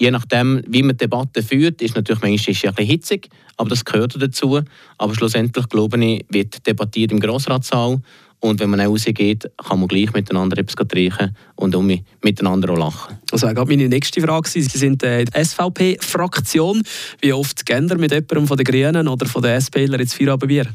je 0.00 0.10
nachdem, 0.10 0.62
wie 0.66 0.82
man 0.82 0.96
Debatten 0.96 1.42
führt, 1.42 1.82
ist 1.82 1.94
natürlich 1.94 2.22
manchmal 2.22 2.54
ist 2.54 2.64
ein 2.64 2.74
bisschen 2.74 2.90
hitzig, 2.90 3.28
aber 3.56 3.68
das 3.68 3.84
gehört 3.84 4.20
dazu. 4.20 4.60
Aber 4.96 5.14
schlussendlich, 5.14 5.68
glaube 5.68 6.02
ich, 6.02 6.24
wird 6.30 6.66
debattiert 6.66 7.12
im 7.12 7.20
Grossratssaal 7.20 8.00
und 8.40 8.60
wenn 8.60 8.70
man 8.70 8.80
rausgeht, 8.80 9.50
kann 9.58 9.78
man 9.78 9.88
gleich 9.88 10.12
miteinander 10.14 10.56
etwas 10.56 10.88
trinken 10.88 11.36
und 11.56 11.74
um 11.74 11.86
miteinander 12.22 12.72
auch 12.72 12.78
lachen. 12.78 13.18
Das 13.30 13.42
wäre 13.42 13.66
meine 13.66 13.88
nächste 13.88 14.22
Frage. 14.22 14.48
Sie 14.48 14.62
sind 14.62 15.02
äh, 15.02 15.26
die 15.26 15.44
SVP-Fraktion. 15.44 16.82
Wie 17.20 17.34
oft 17.34 17.66
gehen 17.66 17.86
mit 17.98 18.10
jemandem 18.10 18.46
von 18.46 18.56
den 18.56 18.64
Grünen 18.64 19.06
oder 19.06 19.26
von 19.26 19.42
den 19.42 19.60
SPler 19.60 20.00
ins 20.00 20.14
Feierabendbier? 20.14 20.66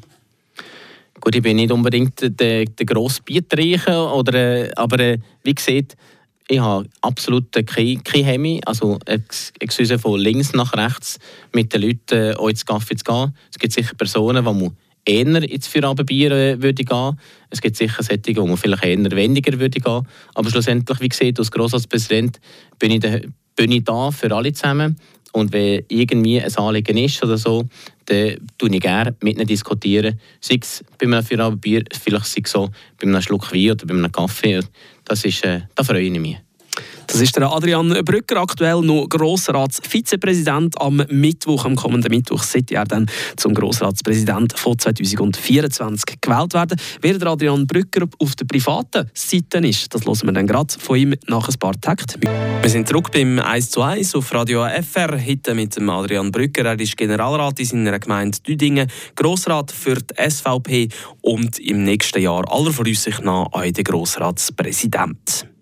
Gut, 1.20 1.36
ich 1.36 1.42
bin 1.42 1.56
nicht 1.56 1.72
unbedingt 1.72 2.40
der, 2.40 2.66
der 2.66 2.86
grosse 2.86 3.24
Biertrinker, 3.24 4.14
oder, 4.16 4.34
äh, 4.36 4.72
aber 4.76 5.00
äh, 5.00 5.18
wie 5.44 5.56
gesagt, 5.56 5.96
ich 6.48 6.60
habe 6.60 6.88
absolut 7.02 7.52
keine, 7.66 7.98
keine 7.98 8.26
Hemmung, 8.26 8.64
also 8.66 9.00
excuse, 9.06 9.98
von 9.98 10.20
links 10.20 10.54
nach 10.54 10.74
rechts 10.74 11.20
mit 11.54 11.74
den 11.74 11.82
Leuten 11.82 12.16
äh, 12.16 12.34
auch 12.36 12.50
ins 12.50 12.66
Kaffee 12.66 12.96
zu 12.96 13.04
gehen. 13.04 13.36
Es 13.52 13.58
gibt 13.58 13.74
sicher 13.74 13.96
Personen, 13.96 14.46
die 14.46 14.54
man 14.54 14.76
eher 15.06 15.44
ins 15.44 15.68
Feierabendbier 15.68 16.32
äh, 16.32 16.62
würde 16.62 16.84
gehen. 16.84 17.20
Es 17.50 17.62
gibt 17.62 17.78
sicher 17.78 18.04
Sättige, 18.04 18.42
wo 18.42 18.48
man 18.48 18.58
vielleicht 18.58 18.84
eher 18.84 19.12
weniger 19.12 19.60
würde 19.60 19.80
gehen. 19.80 20.08
Aber 20.36 20.50
schlussendlich, 20.50 21.00
wie 21.00 21.10
gesagt, 21.10 21.40
als 21.40 21.52
Grossratspräsident 21.52 22.40
bin 22.78 22.92
ich, 22.92 23.00
da, 23.00 23.18
bin 23.56 23.72
ich 23.72 23.84
da 23.84 24.12
für 24.12 24.32
alle 24.32 24.54
zusammen. 24.54 24.98
Und 25.34 25.52
wenn 25.52 25.84
irgendwie 25.90 26.42
ein 26.42 26.56
Anliegen 26.56 26.98
ist 26.98 27.22
oder 27.22 27.38
so, 27.38 27.66
dann 28.06 28.38
tue 28.58 28.74
ich 28.74 28.80
gerne 28.80 29.16
mit 29.22 29.36
ihnen 29.36 29.46
diskutieren. 29.46 30.18
Sei 30.40 30.60
es 30.62 30.84
bei 30.98 31.08
einem 31.08 31.24
Feierabendbier, 31.24 31.84
vielleicht 31.92 32.28
sei 32.28 32.42
es 32.46 32.52
so 32.52 32.70
bei 32.98 33.08
einem 33.08 33.22
Schluck 33.22 33.54
Wein 33.54 33.72
oder 33.72 33.86
bei 33.86 33.94
einem 33.96 34.12
Kaffee. 34.12 34.62
Das 35.06 35.24
ist, 35.24 35.44
äh, 35.46 35.62
da 35.76 35.84
freue 35.84 36.02
ich 36.02 36.20
mich. 36.20 36.45
Das 37.16 37.22
ist 37.22 37.38
der 37.38 37.50
Adrian 37.50 37.88
Brücker, 38.04 38.42
aktuell 38.42 38.82
noch 38.82 39.08
Grossratsvizepräsident. 39.08 40.82
Am 40.82 41.02
Mittwoch, 41.10 41.64
am 41.64 41.78
kommenden 41.78 42.12
Mittwoch, 42.12 42.44
sollte 42.44 42.76
er 42.76 42.84
dann 42.84 43.06
zum 43.38 43.54
Grossratspräsident 43.54 44.60
von 44.60 44.78
2024 44.78 46.20
gewählt 46.20 46.54
werden. 46.54 46.78
Wer 47.00 47.18
der 47.18 47.30
Adrian 47.30 47.66
Brücker 47.66 48.06
auf 48.20 48.36
der 48.36 48.44
privaten 48.44 49.10
Seite 49.14 49.60
ist, 49.60 49.96
das 49.96 50.06
hören 50.06 50.20
wir 50.24 50.34
dann 50.34 50.46
gerade 50.46 50.74
von 50.78 50.98
ihm 50.98 51.16
nach 51.28 51.48
ein 51.48 51.58
paar 51.58 51.80
Takten. 51.80 52.20
Wir 52.62 52.70
sind 52.70 52.86
zurück 52.86 53.10
beim 53.14 53.40
1 53.40 53.72
zu 53.72 53.82
1 53.82 54.14
auf 54.14 54.34
Radio 54.34 54.66
FR, 54.66 55.18
heute 55.18 55.56
mit 55.56 55.78
dem 55.78 55.90
Adrian 55.90 56.34
Brücker. 56.34 56.66
Er 56.66 56.78
ist 56.78 56.98
Generalrat 56.98 57.62
in 57.62 57.66
seiner 57.66 57.98
Gemeinde 57.98 58.40
Düdingen, 58.46 58.92
Grossrat 59.16 59.72
für 59.72 59.96
die 59.96 60.30
SVP 60.30 60.90
und 61.22 61.60
im 61.60 61.86
nächsten 61.86 62.22
Jahr 62.22 62.44
aller 62.52 62.74
Voraussicht 62.74 63.24
nach 63.24 63.54
auch 63.54 63.62
der 63.64 63.84
Grossratspräsident. 63.86 65.55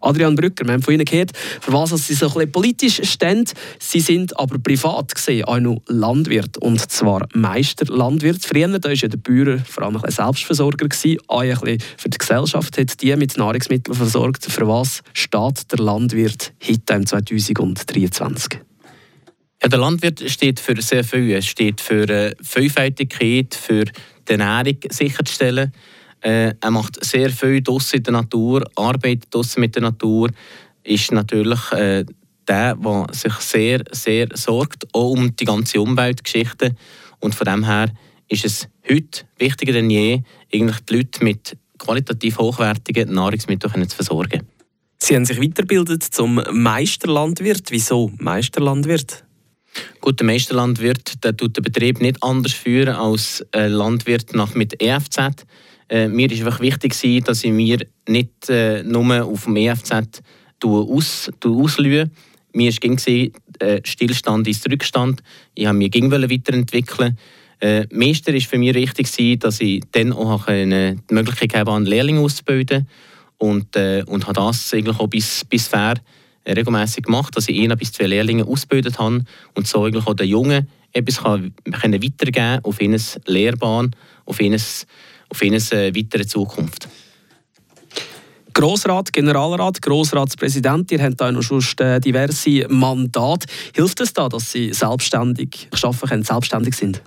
Adrian 0.00 0.34
Brücker, 0.34 0.66
wir 0.66 0.74
haben 0.74 0.82
von 0.82 0.94
Ihnen 0.94 1.04
gehört, 1.04 1.32
für 1.60 1.72
was 1.72 1.90
Sie 1.90 2.14
so 2.14 2.34
ein 2.36 2.50
politisch 2.50 3.00
stehen. 3.04 3.44
Sie 3.78 4.00
sind 4.00 4.38
aber 4.38 4.58
privat 4.58 5.14
gesehen 5.14 5.44
auch 5.44 5.58
noch 5.58 5.82
Landwirt. 5.86 6.58
Und 6.58 6.90
zwar 6.90 7.26
Meisterlandwirt. 7.34 8.44
Früher 8.44 8.72
war 8.72 8.92
ja 8.92 9.08
der 9.08 9.18
Bauer 9.18 9.58
vor 9.58 9.84
allem 9.84 9.96
ein 9.96 10.10
Selbstversorger, 10.10 10.88
gewesen, 10.88 11.18
auch 11.26 11.62
ein 11.62 11.78
für 11.96 12.08
die 12.08 12.18
Gesellschaft, 12.18 12.78
hat 12.78 13.02
die 13.02 13.14
mit 13.16 13.36
Nahrungsmitteln 13.36 13.96
versorgt. 13.96 14.46
Für 14.46 14.66
was 14.66 15.02
steht 15.12 15.70
der 15.72 15.78
Landwirt 15.78 16.52
heute 16.66 16.94
im 16.94 17.06
2023? 17.06 18.60
Ja, 19.62 19.68
der 19.68 19.78
Landwirt 19.78 20.22
steht 20.30 20.58
für 20.58 20.80
sehr 20.80 21.04
viel. 21.04 21.30
Er 21.30 21.42
steht 21.42 21.82
für 21.82 22.08
äh, 22.08 22.34
Vielfältigkeit, 22.42 23.54
für 23.54 23.84
die 23.84 24.32
Ernährung 24.32 24.78
sicherzustellen. 24.88 25.72
Äh, 26.20 26.54
er 26.60 26.70
macht 26.70 27.02
sehr 27.04 27.30
viel 27.30 27.62
draussen 27.62 27.96
in 27.96 28.02
der 28.02 28.12
Natur, 28.12 28.64
arbeitet 28.76 29.34
draussen 29.34 29.60
mit 29.60 29.74
der 29.74 29.82
Natur, 29.82 30.30
ist 30.82 31.12
natürlich 31.12 31.72
äh, 31.72 32.04
der, 32.48 32.74
der 32.74 33.06
sich 33.12 33.32
sehr, 33.34 33.84
sehr 33.92 34.28
sorgt, 34.34 34.86
auch 34.92 35.10
um 35.10 35.34
die 35.36 35.44
ganze 35.44 35.80
Umweltgeschichte. 35.80 36.74
Und 37.20 37.34
von 37.34 37.46
dem 37.46 37.64
her 37.64 37.92
ist 38.28 38.44
es 38.44 38.68
heute 38.88 39.22
wichtiger 39.38 39.72
denn 39.72 39.90
je, 39.90 40.22
eigentlich 40.52 40.80
die 40.80 40.96
Leute 40.96 41.24
mit 41.24 41.56
qualitativ 41.78 42.38
hochwertigen 42.38 43.12
Nahrungsmitteln 43.12 43.88
zu 43.88 43.96
versorgen. 43.96 44.46
Sie 44.98 45.16
haben 45.16 45.24
sich 45.24 45.40
weitergebildet 45.40 46.02
zum 46.02 46.42
Meisterlandwirt. 46.52 47.70
Wieso 47.70 48.12
Meisterlandwirt? 48.18 49.24
Gut, 50.00 50.20
der 50.20 50.26
Meisterlandwirt 50.26 51.24
der 51.24 51.36
tut 51.36 51.56
den 51.56 51.64
Betrieb 51.64 52.00
nicht 52.00 52.22
anders 52.22 52.52
führen 52.52 52.94
als 52.94 53.44
ein 53.52 53.72
Landwirt 53.72 54.34
nach 54.34 54.54
mit 54.54 54.82
EFZ. 54.82 55.46
Äh, 55.90 56.08
mir 56.08 56.30
war 56.30 56.38
einfach 56.38 56.60
wichtig, 56.60 57.24
dass 57.24 57.42
ich 57.42 57.50
mir 57.50 57.78
nicht 58.08 58.48
äh, 58.48 58.82
nur 58.84 59.24
auf 59.24 59.44
dem 59.44 59.56
EFZ 59.56 60.22
aus, 60.62 61.30
auslöse. 61.44 62.10
Mir 62.52 62.72
war 62.72 63.30
äh, 63.60 63.80
Stillstand 63.84 64.46
ist 64.46 64.70
Rückstand. 64.70 65.22
Ich 65.54 65.66
wollte 65.66 65.74
mich 65.74 66.30
weiterentwickeln. 66.30 67.18
Äh, 67.60 67.86
Meister 67.90 68.32
war 68.32 68.40
für 68.40 68.58
mich 68.58 68.74
wichtig, 68.74 69.40
dass 69.40 69.60
ich 69.60 69.82
dann 69.92 70.12
auch 70.12 70.46
eine 70.46 70.98
Möglichkeit 71.10 71.54
habe, 71.54 71.72
einen 71.72 71.86
Lehrling 71.86 72.18
auszubilden. 72.18 72.88
Und, 73.36 73.74
äh, 73.74 74.04
und 74.06 74.26
habe 74.26 74.34
das 74.34 74.72
eigentlich 74.72 74.98
auch 74.98 75.08
bis, 75.08 75.44
bis 75.44 75.66
fair 75.66 75.94
äh, 76.44 76.52
regelmäßig 76.52 77.04
gemacht, 77.04 77.36
dass 77.36 77.48
ich 77.48 77.58
ein 77.60 77.76
bis 77.76 77.92
zwei 77.92 78.06
Lehrlinge 78.06 78.46
ausgebildet 78.46 78.98
habe 78.98 79.24
und 79.54 79.66
so 79.66 79.84
eigentlich 79.84 80.06
auch 80.06 80.14
den 80.14 80.28
Jungen 80.28 80.68
etwas 80.92 81.22
kann, 81.22 81.54
können 81.80 82.02
weitergeben 82.02 82.60
auf 82.64 82.80
ihre 82.80 82.98
Lehrbahn, 83.26 83.94
auf 84.24 84.40
ihre, 84.40 84.58
auf 85.30 85.42
ihre 85.42 85.56
äh, 85.56 85.94
weitere 85.94 86.26
Zukunft. 86.26 86.88
Grossrat, 88.52 89.12
Generalrat, 89.12 89.80
Grossratspräsident, 89.80 90.90
ihr 90.92 91.02
habt 91.02 91.22
auch 91.22 91.30
noch 91.30 91.42
schon 91.42 91.64
äh, 91.78 92.00
diverse 92.00 92.66
Mandate. 92.68 93.46
Hilft 93.74 94.00
es 94.00 94.12
da, 94.12 94.28
dass 94.28 94.52
Sie 94.52 94.72
selbstständig 94.72 95.68
arbeiten 95.70 96.08
können, 96.08 96.22
selbstständig 96.24 96.74
sind? 96.74 97.02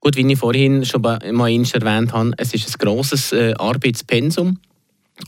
Gut, 0.00 0.16
wie 0.16 0.30
ich 0.30 0.38
vorhin 0.38 0.84
schon 0.84 1.02
mal 1.02 1.18
erwähnt 1.22 2.12
habe, 2.12 2.32
es 2.36 2.54
ist 2.54 2.68
ein 2.68 2.78
grosses 2.78 3.32
äh, 3.32 3.54
Arbeitspensum. 3.56 4.58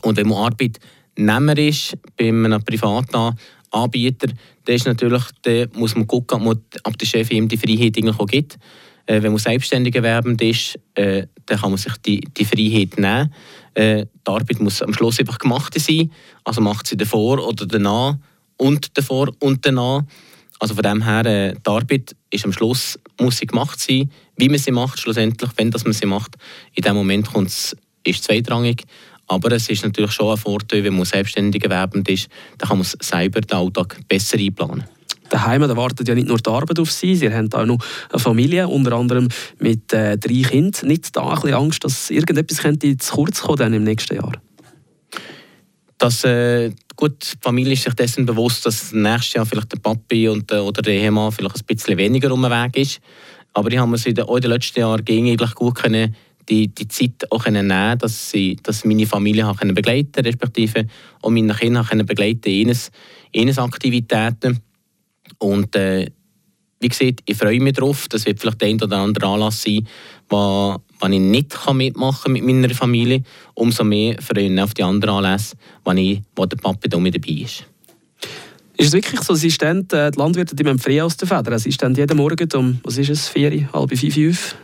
Und 0.01 0.17
wenn 0.17 0.27
man 0.27 0.51
Arbeitnehmer 0.51 1.57
ist, 1.57 1.97
bei 2.17 2.29
einem 2.29 2.63
privaten 2.63 3.35
Anbieter, 3.71 4.27
dann, 4.65 4.75
ist 4.75 4.85
natürlich, 4.85 5.23
dann 5.41 5.69
muss 5.73 5.95
man 5.95 6.07
gucken, 6.07 6.47
ob 6.47 6.97
der 6.97 7.05
Chef 7.05 7.31
ihm 7.31 7.47
die 7.47 7.57
Freiheit 7.57 7.97
auch 8.17 8.25
gibt. 8.27 8.57
Äh, 9.05 9.21
wenn 9.21 9.31
man 9.31 9.39
selbstständig 9.39 9.95
erwerbend 9.95 10.41
ist, 10.41 10.79
äh, 10.95 11.27
dann 11.45 11.59
kann 11.59 11.71
man 11.71 11.77
sich 11.77 11.93
die, 11.97 12.21
die 12.21 12.45
Freiheit 12.45 12.97
nehmen. 12.97 13.33
Äh, 13.73 14.05
die 14.05 14.31
Arbeit 14.31 14.59
muss 14.59 14.81
am 14.81 14.93
Schluss 14.93 15.19
einfach 15.19 15.37
gemacht 15.37 15.73
sein. 15.79 16.11
Also 16.43 16.61
macht 16.61 16.87
sie 16.87 16.97
davor 16.97 17.45
oder 17.45 17.65
danach 17.65 18.17
und 18.57 18.97
davor 18.97 19.31
und 19.39 19.65
danach. 19.65 20.03
Also 20.59 20.75
von 20.75 20.83
dem 20.83 21.03
her, 21.03 21.25
äh, 21.25 21.53
die 21.53 21.69
Arbeit 21.69 22.15
ist 22.29 22.45
am 22.45 22.53
Schluss 22.53 22.99
muss 23.19 23.37
sie 23.37 23.47
gemacht 23.47 23.79
sein. 23.79 24.11
Wie 24.37 24.49
man 24.49 24.59
sie 24.59 24.71
macht, 24.71 24.99
schlussendlich, 24.99 25.51
wenn 25.55 25.71
das 25.71 25.83
man 25.83 25.93
sie 25.93 26.05
macht, 26.05 26.35
in 26.73 26.83
dem 26.83 26.95
Moment 26.95 27.27
ist 27.35 27.75
es 28.03 28.21
zweitrangig. 28.21 28.83
Aber 29.27 29.51
es 29.51 29.69
ist 29.69 29.83
natürlich 29.83 30.11
schon 30.11 30.31
ein 30.31 30.37
Vorteil, 30.37 30.83
wenn 30.83 30.95
man 30.95 31.05
selbstständig 31.05 31.63
erwerbend 31.63 32.09
ist, 32.09 32.27
dann 32.57 32.69
kann 32.69 32.77
man 32.79 32.87
selber 32.99 33.41
den 33.41 33.57
Alltag 33.57 33.97
besser 34.07 34.37
einplanen 34.37 34.83
daheim, 35.31 35.61
da 35.61 35.75
wartet 35.75 36.07
ja 36.07 36.15
nicht 36.15 36.27
nur 36.27 36.37
die 36.37 36.49
Arbeit 36.49 36.79
auf 36.79 36.91
Sie, 36.91 37.15
Sie 37.15 37.33
haben 37.33 37.51
auch 37.53 37.65
noch 37.65 37.79
eine 38.09 38.19
Familie, 38.19 38.67
unter 38.67 38.93
anderem 38.93 39.27
mit 39.59 39.91
äh, 39.93 40.17
drei 40.17 40.41
Kindern. 40.41 40.87
Nicht 40.87 41.15
da 41.15 41.29
ein 41.29 41.35
bisschen 41.35 41.53
Angst, 41.53 41.83
dass 41.83 42.09
irgendetwas 42.09 42.59
könnte 42.59 42.97
zu 42.97 43.15
kurz 43.15 43.41
kommen 43.41 43.57
dann 43.57 43.73
im 43.73 43.83
nächsten 43.83 44.15
Jahr? 44.15 44.33
dass 46.01 46.23
äh, 46.23 46.71
gut, 46.95 47.33
die 47.33 47.37
Familie 47.41 47.73
ist 47.73 47.83
sich 47.83 47.93
dessen 47.93 48.25
bewusst, 48.25 48.65
dass 48.65 48.91
nächstes 48.91 49.33
Jahr 49.33 49.45
vielleicht 49.45 49.71
der 49.71 49.77
Papi 49.77 50.29
und, 50.29 50.51
äh, 50.51 50.57
oder 50.57 50.81
der 50.81 50.95
Ehemann 50.95 51.31
vielleicht 51.31 51.57
ein 51.57 51.65
bisschen 51.67 51.95
weniger 51.95 52.31
um 52.31 52.41
den 52.41 52.49
Weg 52.49 52.75
ist. 52.75 52.99
Aber 53.53 53.71
ich 53.71 53.77
habe 53.77 53.91
mir 53.91 54.03
in 54.03 54.15
den, 54.15 54.25
in 54.25 54.41
den 54.41 54.49
letzten 54.49 54.79
Jahren 54.79 55.03
eigentlich 55.07 55.53
gut 55.53 55.75
können, 55.75 56.15
die, 56.49 56.69
die 56.69 56.87
Zeit 56.87 57.31
auch 57.31 57.43
können 57.43 57.67
nehmen 57.67 57.99
dass, 57.99 58.31
sie, 58.31 58.57
dass 58.63 58.83
meine 58.83 59.05
Familie 59.05 59.53
können 59.53 59.75
begleiten 59.75 60.25
respektive 60.25 60.87
auch 61.21 61.29
meine 61.29 61.53
Kinder 61.53 61.83
können 61.83 62.05
begleiten 62.07 62.49
in 62.49 62.75
ihnen 63.31 63.59
Aktivitäten. 63.59 64.59
Und 65.41 65.75
äh, 65.75 66.07
wie 66.79 66.87
gesagt, 66.87 67.21
ich 67.25 67.35
freue 67.35 67.59
mich 67.59 67.73
darauf. 67.73 68.07
Das 68.09 68.25
wird 68.25 68.39
vielleicht 68.39 68.61
der 68.61 68.69
ein 68.69 68.81
oder 68.81 68.97
andere 68.97 69.27
Anlass 69.27 69.61
sein, 69.61 69.87
wo, 70.29 70.77
wo 70.99 71.07
ich 71.07 71.19
nicht 71.19 71.73
mitmachen 71.73 72.23
kann 72.23 72.31
mit 72.33 72.43
meiner 72.43 72.73
Familie. 72.75 73.23
Umso 73.55 73.83
mehr 73.83 74.21
freue 74.21 74.45
ich 74.45 74.51
mich 74.51 74.61
auf 74.61 74.73
die 74.73 74.83
anderen 74.83 75.15
Anlässe, 75.15 75.55
wo, 75.83 75.91
ich, 75.91 76.21
wo 76.35 76.45
der 76.45 76.57
Papa 76.57 76.87
da 76.87 76.99
mit 76.99 77.15
dabei 77.15 77.41
ist. 77.41 77.65
Ist 78.77 78.87
es 78.87 78.93
wirklich 78.93 79.21
so, 79.21 79.33
Sie 79.33 79.51
stehen, 79.51 79.87
äh, 79.91 80.11
die 80.11 80.19
Landwirte 80.19 80.55
die 80.55 80.77
frei 80.77 81.03
aus 81.03 81.17
der 81.17 81.27
Feder? 81.27 81.57
Sie 81.57 81.71
stehen 81.71 81.95
jeden 81.95 82.17
Morgen 82.17 82.49
um, 82.55 82.79
was 82.83 82.97
ist 82.97 83.09
es, 83.09 83.29
vier, 83.29 83.51
halb 83.73 83.97
fünf, 83.97 84.13
fünf? 84.13 84.55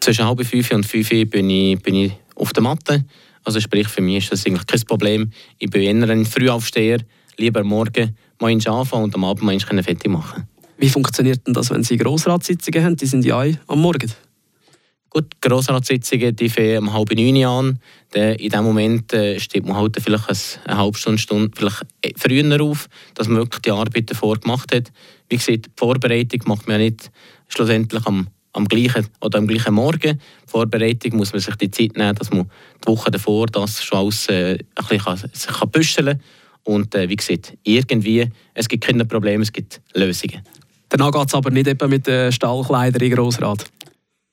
Zwischen 0.00 0.26
halb 0.26 0.44
fünf 0.44 0.70
und 0.72 0.84
fünf 0.84 1.30
bin 1.30 1.50
ich, 1.50 1.80
bin 1.80 1.94
ich 1.94 2.12
auf 2.34 2.52
der 2.52 2.62
Matte. 2.62 3.04
Also 3.44 3.60
sprich, 3.60 3.88
für 3.88 4.02
mich 4.02 4.24
ist 4.24 4.32
das 4.32 4.46
eigentlich 4.46 4.66
kein 4.66 4.82
Problem. 4.82 5.30
Ich 5.58 5.70
bin 5.70 5.82
eher 5.82 6.10
ein 6.10 6.26
Frühaufsteher, 6.26 6.98
lieber 7.38 7.64
morgen 7.64 8.16
mal 8.40 8.52
anfangen 8.52 9.04
und 9.04 9.14
am 9.14 9.24
Abend 9.24 9.44
mal 9.44 9.58
fertig 9.82 10.08
machen. 10.08 10.46
Wie 10.76 10.88
funktioniert 10.88 11.46
denn 11.46 11.54
das, 11.54 11.70
wenn 11.70 11.82
Sie 11.82 11.96
Grossratssitzungen 11.96 12.84
haben? 12.84 12.96
Die 12.96 13.06
sind 13.06 13.24
ja 13.24 13.42
am 13.66 13.80
Morgen. 13.80 14.12
Gut, 15.10 15.40
Grossratssitzungen 15.40 16.36
die 16.36 16.50
fangen 16.50 16.78
um 16.78 16.92
halb 16.92 17.12
neun 17.14 17.44
an. 17.44 17.78
In 18.14 18.36
diesem 18.36 18.64
Moment 18.64 19.12
äh, 19.12 19.40
steht 19.40 19.66
man 19.66 19.76
halt 19.76 19.96
vielleicht 20.00 20.60
eine 20.66 20.76
halbe 20.76 20.98
Stunde, 20.98 21.18
Stunde 21.18 21.50
vielleicht 21.56 21.82
äh, 22.02 22.12
früher 22.16 22.60
auf, 22.60 22.88
dass 23.14 23.26
man 23.26 23.38
wirklich 23.38 23.62
die 23.62 23.70
Arbeit 23.70 24.10
davor 24.10 24.38
gemacht 24.38 24.72
hat. 24.74 24.92
Wie 25.28 25.36
gesagt, 25.36 25.66
die 25.66 25.70
Vorbereitung 25.76 26.42
macht 26.44 26.68
man 26.68 26.78
ja 26.78 26.84
nicht 26.84 27.10
schlussendlich 27.48 28.06
am, 28.06 28.28
am 28.52 28.68
gleichen 28.68 29.08
oder 29.20 29.38
am 29.38 29.46
gleichen 29.46 29.74
Morgen. 29.74 30.20
Die 30.20 30.50
Vorbereitung 30.50 31.16
muss 31.16 31.32
man 31.32 31.40
sich 31.40 31.56
die 31.56 31.70
Zeit 31.70 31.96
nehmen, 31.96 32.14
dass 32.14 32.30
man 32.30 32.50
die 32.84 32.88
Woche 32.88 33.10
davor 33.10 33.46
das 33.46 33.82
schon 33.82 33.98
alles 33.98 34.28
äh, 34.28 34.52
ein 34.52 34.58
bisschen 34.76 34.98
kann, 34.98 35.16
sich 35.16 35.50
kann 35.50 35.70
büscheln 35.70 36.20
Und 36.68 36.94
äh, 36.94 37.08
wie 37.08 37.16
gesagt, 37.16 37.56
irgendwie, 37.62 38.30
es 38.52 38.68
gibt 38.68 38.84
keine 38.84 39.06
Probleme, 39.06 39.42
es 39.42 39.50
gibt 39.50 39.80
Lösungen. 39.94 40.42
Danach 40.90 41.12
geht 41.12 41.28
es 41.28 41.34
aber 41.34 41.50
nicht 41.50 41.66
etwa 41.66 41.88
mit 41.88 42.06
den 42.06 42.30
Stallkleidern 42.30 43.00
in 43.00 43.14
Grossrat. 43.14 43.64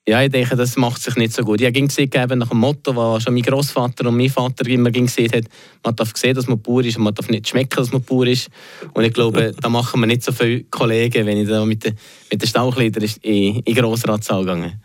Ja, 0.06 0.22
ich 0.22 0.30
denke, 0.30 0.54
das 0.54 0.76
macht 0.76 1.00
sich 1.00 1.16
nicht 1.16 1.32
so 1.32 1.42
gut. 1.42 1.62
Ich 1.62 1.66
habe 1.66 1.80
gegeben 1.80 2.38
nach 2.38 2.50
dem 2.50 2.58
Motto, 2.58 2.92
das 2.92 3.22
schon 3.22 3.32
mein 3.32 3.42
Großvater 3.42 4.06
und 4.06 4.18
mein 4.18 4.28
Vater 4.28 4.68
immer 4.68 4.90
gesehen 4.90 5.32
hat, 5.32 5.44
man 5.82 5.96
darf 5.96 6.12
sehen, 6.14 6.34
dass 6.34 6.46
man 6.46 6.60
Bauer 6.60 6.84
ist 6.84 6.98
und 6.98 7.04
man 7.04 7.14
darf 7.14 7.30
nicht 7.30 7.48
schmecken, 7.48 7.76
dass 7.76 7.90
man 7.90 8.02
Bauer 8.02 8.26
ist. 8.26 8.50
Und 8.92 9.04
ich 9.04 9.14
glaube, 9.14 9.54
da 9.60 9.70
machen 9.70 9.98
wir 9.98 10.06
nicht 10.06 10.22
so 10.22 10.30
viele 10.30 10.64
Kollegen, 10.64 11.24
wenn 11.24 11.38
ich 11.38 11.48
da 11.48 11.64
mit 11.64 11.84
den, 11.84 11.94
mit 12.30 12.42
den 12.42 12.46
Stallkleidern 12.46 13.08
in, 13.22 13.56
in 13.56 13.62
den 13.64 13.74
Grossratssaal 13.74 14.44
gehe. 14.44 14.78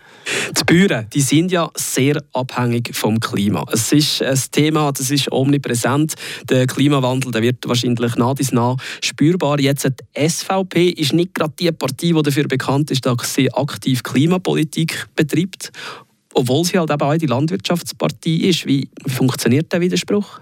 Die 0.58 0.64
Bäuer 0.66 1.04
die 1.04 1.22
sind 1.22 1.52
ja 1.52 1.70
sehr 1.76 2.22
abhängig 2.34 2.96
vom 2.96 3.20
Klima. 3.20 3.66
Es 3.72 3.92
ist 3.92 4.22
ein 4.22 4.40
Thema, 4.52 4.92
das 4.92 5.12
ist 5.12 5.32
omnipräsent. 5.32 6.16
Der 6.50 6.68
Klimawandel 6.68 7.32
der 7.32 7.42
wird 7.42 7.68
wahrscheinlich 7.68 8.16
nah 8.16 8.34
bis 8.34 8.52
nah 8.52 8.76
spürbar. 9.02 9.60
Jetzt 9.60 9.86
die 9.86 10.30
SVP 10.30 10.90
ist 10.90 11.14
nicht 11.14 11.34
gerade 11.34 11.54
die 11.60 11.72
Partei, 11.72 12.12
die 12.12 12.22
dafür 12.22 12.48
bekannt 12.48 12.92
ist, 12.92 13.06
dass 13.06 13.34
sie 13.34 13.52
aktiv 13.54 14.04
Klimapolitik 14.04 15.08
betreibt, 15.16 15.72
obwohl 16.34 16.66
sie 16.66 16.78
halt 16.78 16.92
eben 16.92 17.02
auch 17.02 17.18
die 17.18 17.26
Landwirtschaftspartei 17.26 18.32
ist. 18.32 18.66
Wie 18.66 18.90
funktioniert 19.08 19.72
der 19.72 19.82
Widerspruch? 19.82 20.40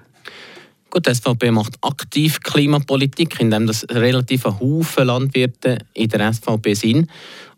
Gut, 0.92 1.06
die 1.06 1.14
SVP 1.14 1.52
macht 1.52 1.76
aktiv 1.82 2.40
Klimapolitik, 2.40 3.40
indem 3.40 3.68
das 3.68 3.86
relativ 3.92 4.48
ein 4.48 4.60
Haufen 4.60 5.06
Landwirte 5.06 5.78
in 5.94 6.10
der 6.10 6.34
SVP 6.34 6.74
sind. 6.74 7.10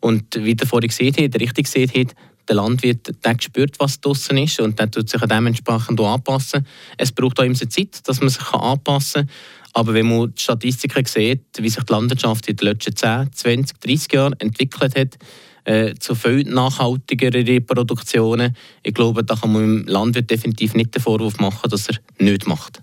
Und 0.01 0.35
wie 0.35 0.53
der 0.53 0.67
vorhin 0.67 0.89
gesehen 0.89 1.15
hat, 1.15 1.39
richtig 1.39 1.65
gesehen 1.65 1.89
hat, 1.95 2.13
der 2.49 2.55
Landwirt 2.57 3.13
der 3.23 3.37
spürt, 3.39 3.79
was 3.79 4.01
draußen 4.01 4.37
ist 4.37 4.59
und 4.59 4.77
der 4.77 4.91
tut 4.91 5.09
sich 5.09 5.21
dementsprechend 5.21 6.01
anpassen. 6.01 6.67
Es 6.97 7.13
braucht 7.13 7.39
auch 7.39 7.45
immer 7.45 7.55
Zeit, 7.55 8.05
dass 8.05 8.19
man 8.19 8.29
sich 8.29 8.45
anpassen 8.51 9.27
kann. 9.27 9.35
Aber 9.73 9.93
wenn 9.93 10.09
man 10.09 10.33
die 10.33 10.41
Statistiken 10.41 11.05
sieht, 11.05 11.45
wie 11.57 11.69
sich 11.69 11.83
die 11.83 11.93
Landwirtschaft 11.93 12.49
in 12.49 12.57
den 12.57 12.67
letzten 12.67 12.95
10, 12.97 13.29
20, 13.31 13.79
30 13.79 14.13
Jahren 14.13 14.33
entwickelt 14.39 14.95
hat, 14.97 15.17
äh, 15.63 15.93
zu 15.95 16.15
viel 16.15 16.43
nachhaltigeren 16.43 17.65
Produktionen, 17.65 18.57
ich 18.83 18.93
glaube, 18.93 19.23
da 19.23 19.35
kann 19.35 19.53
man 19.53 19.61
dem 19.61 19.87
Landwirt 19.87 20.29
definitiv 20.29 20.73
nicht 20.73 20.93
den 20.93 21.01
Vorwurf 21.01 21.39
machen, 21.39 21.69
dass 21.69 21.87
er 21.87 21.95
nichts 22.19 22.47
macht. 22.47 22.81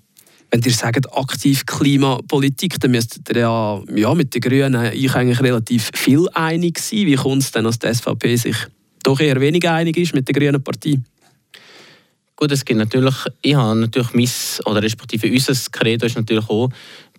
Wenn 0.50 0.62
ihr 0.62 0.72
sagt, 0.72 1.12
aktiv 1.14 1.66
Klimapolitik, 1.66 2.80
dann 2.80 2.92
müsstet 2.92 3.28
ihr 3.30 3.40
ja, 3.40 3.82
ja 3.94 4.14
mit 4.14 4.34
den 4.34 4.40
Grünen 4.40 4.76
eigentlich 4.76 5.40
relativ 5.40 5.90
viel 5.94 6.26
einig 6.32 6.78
sein. 6.78 7.06
Wie 7.06 7.16
kommt 7.16 7.42
es 7.42 7.50
denn, 7.50 7.64
dass 7.64 7.78
die 7.78 7.92
SVP 7.92 8.36
sich 8.36 8.56
doch 9.02 9.20
eher 9.20 9.40
weniger 9.40 9.74
einig 9.74 9.96
ist 9.98 10.14
mit 10.14 10.26
der 10.26 10.34
Grünen 10.34 10.62
Partei? 10.62 10.98
Gut, 12.34 12.52
es 12.52 12.64
gibt 12.64 12.78
natürlich, 12.78 13.16
ich 13.42 13.56
habe 13.56 13.80
natürlich 13.80 14.14
mein, 14.14 14.28
oder 14.64 14.82
respektive 14.82 15.28
unser 15.28 15.54
Credo 15.72 16.06
ist 16.06 16.16
natürlich 16.16 16.48
auch 16.48 16.70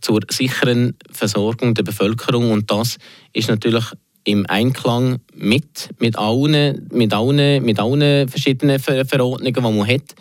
zur 0.01 0.21
sicheren 0.29 0.95
Versorgung 1.12 1.74
der 1.74 1.83
Bevölkerung 1.83 2.51
und 2.51 2.71
das 2.71 2.98
ist 3.33 3.50
natürlich 3.50 3.83
im 4.24 4.45
Einklang 4.48 5.19
mit, 5.36 5.89
mit, 6.00 6.17
allen, 6.17 6.88
mit, 6.91 7.13
allen, 7.13 7.63
mit 7.63 7.79
allen 7.79 8.27
verschiedenen 8.29 8.79
Ver 8.79 9.05
Verordnungen, 9.05 9.53
die 9.53 9.62
man 9.62 9.88
hat. 9.88 10.15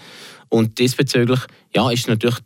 Und 0.48 0.78
diesbezüglich 0.78 1.40
ja, 1.74 1.90
ist 1.90 2.08
natürlich 2.08 2.38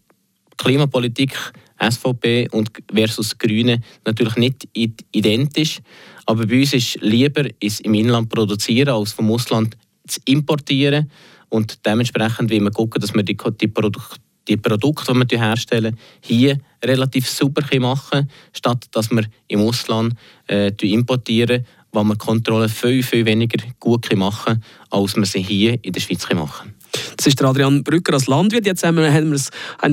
Klimapolitik 0.57 1.37
SVP 1.81 2.49
und 2.53 2.71
versus 2.93 3.37
Grüne 3.37 3.81
natürlich 4.05 4.37
nicht 4.37 4.69
identisch. 4.73 5.81
Aber 6.27 6.47
bei 6.47 6.61
uns 6.61 6.75
ist 6.75 7.01
lieber 7.01 7.45
ist 7.61 7.81
im 7.81 7.95
Inland 7.95 8.29
produzieren 8.29 8.95
als 8.95 9.13
vom 9.13 9.31
Ausland 9.31 9.77
zu 10.07 10.21
importieren. 10.27 11.11
Und 11.49 11.85
dementsprechend 11.85 12.51
will 12.51 12.61
man 12.61 12.73
gucken, 12.73 13.01
dass 13.01 13.15
wir 13.15 13.23
die, 13.23 13.37
die, 13.61 13.69
Produk 13.69 14.17
die 14.49 14.57
Produkte, 14.57 15.13
die 15.13 15.31
wir 15.31 15.39
herstellen, 15.39 15.99
hier 16.21 16.59
relativ 16.85 17.29
sauber 17.29 17.63
machen 17.79 18.29
statt 18.53 18.87
dass 18.93 19.11
wir 19.11 19.25
im 19.49 19.61
Ausland 19.61 20.15
äh, 20.49 20.73
importieren, 20.83 21.65
wo 21.93 22.03
wir 22.03 22.17
Kontrollen 22.17 22.69
viel, 22.69 23.03
viel 23.03 23.25
weniger 23.25 23.63
gut 23.79 24.15
machen 24.17 24.63
als 24.91 25.17
wir 25.17 25.27
sie 25.27 25.43
hier 25.43 25.79
in 25.83 25.93
der 25.93 26.01
Schweiz 26.01 26.27
machen. 26.33 26.75
Das 27.17 27.27
ist 27.27 27.41
der 27.41 27.49
Adrian 27.49 27.83
Brücker 27.83 28.15
als 28.15 28.27
Landwirt. 28.27 28.67
Jetzt 28.67 28.85
haben 28.85 28.97
wir, 28.97 29.13
haben 29.13 29.31
wir 29.31 29.37
es 29.37 29.51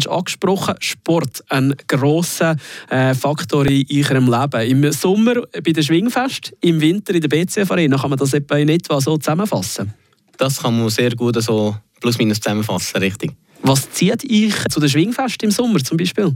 angesprochen. 0.07 0.75
Sport, 0.79 1.43
ein 1.49 1.75
grosser 1.87 2.55
äh, 2.89 3.13
Faktor 3.13 3.65
in 3.65 3.85
ihrem 3.87 4.29
Leben. 4.29 4.61
Im 4.61 4.91
Sommer 4.91 5.43
bei 5.51 5.71
der 5.71 5.81
Schwingfest, 5.81 6.53
im 6.61 6.81
Winter 6.81 7.13
in 7.13 7.21
der 7.21 7.29
BCF 7.29 7.71
Arena. 7.71 7.97
Kann 7.97 8.09
man 8.09 8.19
das 8.19 8.33
etwa 8.33 8.57
in 8.57 8.69
etwa 8.69 8.99
so 8.99 9.17
zusammenfassen? 9.17 9.93
Das 10.37 10.61
kann 10.61 10.77
man 10.77 10.89
sehr 10.89 11.15
gut 11.15 11.41
so 11.41 11.75
plus 11.99 12.17
minus 12.17 12.39
zusammenfassen, 12.39 12.97
richtig. 12.99 13.31
Was 13.61 13.91
zieht 13.91 14.23
ich 14.23 14.55
zu 14.69 14.79
der 14.79 14.87
Schwingfest 14.87 15.43
im 15.43 15.51
Sommer 15.51 15.83
zum 15.83 15.97
Beispiel? 15.97 16.35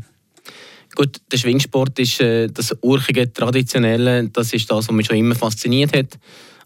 Gut, 0.95 1.17
der 1.31 1.37
Schwingsport 1.37 1.97
ist 1.97 2.19
äh, 2.21 2.47
das 2.47 2.75
urchige, 2.81 3.31
traditionelle, 3.31 4.29
das 4.29 4.53
ist 4.53 4.69
das, 4.69 4.87
was 4.87 4.91
mich 4.91 5.07
schon 5.07 5.17
immer 5.17 5.33
fasziniert 5.33 5.95
hat. 5.95 6.19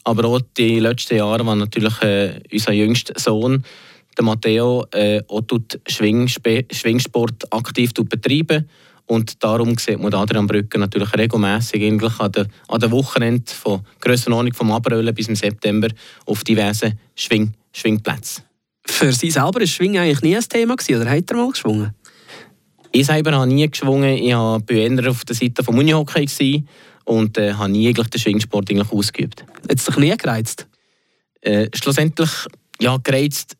Aber 0.07 0.23
auch 0.29 0.39
die 0.55 0.79
letzten 0.79 1.17
Jahre, 1.17 1.45
war 1.45 1.57
natürlich 1.57 2.01
äh, 2.01 2.39
unser 2.49 2.71
jüngster 2.71 3.19
Sohn 3.19 3.61
der 4.17 4.23
Matteo 4.23 4.85
äh, 4.93 5.21
auch 5.27 5.41
Schwingspe 5.85 6.63
Schwingsport 6.71 7.51
aktiv 7.51 7.93
betreiben. 7.93 8.69
Und 9.07 9.43
darum 9.43 9.77
sieht 9.77 9.99
man 9.99 10.13
Adrian 10.13 10.47
Brücker 10.47 10.77
natürlich 10.77 11.13
regelmäßig 11.13 11.83
eigentlich 11.83 12.17
an 12.21 12.31
den, 12.31 12.47
an 12.69 12.79
den 12.79 12.91
Wochenenden 12.91 13.53
von 13.53 13.81
Grössenordnung 13.99 14.53
vom 14.53 14.71
April 14.71 15.11
bis 15.11 15.27
im 15.27 15.35
September 15.35 15.89
auf 16.25 16.41
diversen 16.45 16.97
Schwing 17.13 17.51
Schwingplätzen. 17.73 18.45
Für 18.85 19.11
Sie 19.11 19.29
selber 19.29 19.59
war 19.59 19.67
Schwingen 19.67 20.01
eigentlich 20.01 20.21
nie 20.21 20.37
ein 20.37 20.43
Thema 20.43 20.77
gewesen, 20.77 21.01
oder 21.01 21.11
hat 21.11 21.29
er 21.29 21.35
mal 21.35 21.51
geschwungen? 21.51 21.93
Ich 22.93 23.07
selber 23.07 23.33
habe 23.33 23.47
nie 23.47 23.69
geschwungen. 23.69 24.15
Ich 24.15 24.33
war 24.33 24.61
eher 24.69 25.09
auf 25.09 25.25
der 25.25 25.35
Seite 25.35 25.61
des 25.61 25.67
Unihockey 25.67 26.27
und 27.07 27.37
äh, 27.37 27.53
habe 27.53 27.69
nie 27.69 27.87
eigentlich 27.87 28.07
den 28.07 28.19
Schwingsport 28.19 28.69
eigentlich 28.69 28.91
ausgeübt. 28.91 29.43
Hat 29.43 29.77
es 29.77 29.85
dich 29.85 29.97
nie 29.97 30.15
gereizt? 30.15 30.67
Äh, 31.41 31.69
schlussendlich, 31.73 32.29
ja, 32.79 32.97
gereizt 32.97 33.57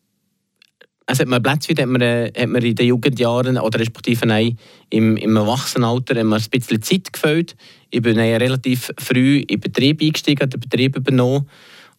es 1.10 1.20
hat 1.20 1.28
mir 1.28 1.40
Plätze 1.40 1.72
hat 1.74 1.88
man, 1.88 2.02
äh, 2.02 2.30
hat 2.36 2.48
man 2.48 2.62
in 2.62 2.74
den 2.74 2.86
Jugendjahren 2.86 3.56
oder 3.56 3.80
respektive 3.80 4.26
nein, 4.26 4.58
im, 4.90 5.16
im 5.16 5.36
Erwachsenenalter 5.36 6.16
ein 6.16 6.28
bisschen 6.28 6.82
Zeit 6.82 7.10
gefällt. 7.12 7.56
Ich 7.88 8.02
bin 8.02 8.18
relativ 8.18 8.92
früh 8.98 9.38
in 9.38 9.46
den 9.46 9.60
Betrieb 9.60 10.02
eingestiegen, 10.02 10.50
den 10.50 10.60
Betrieb 10.60 10.96
übernommen 10.96 11.48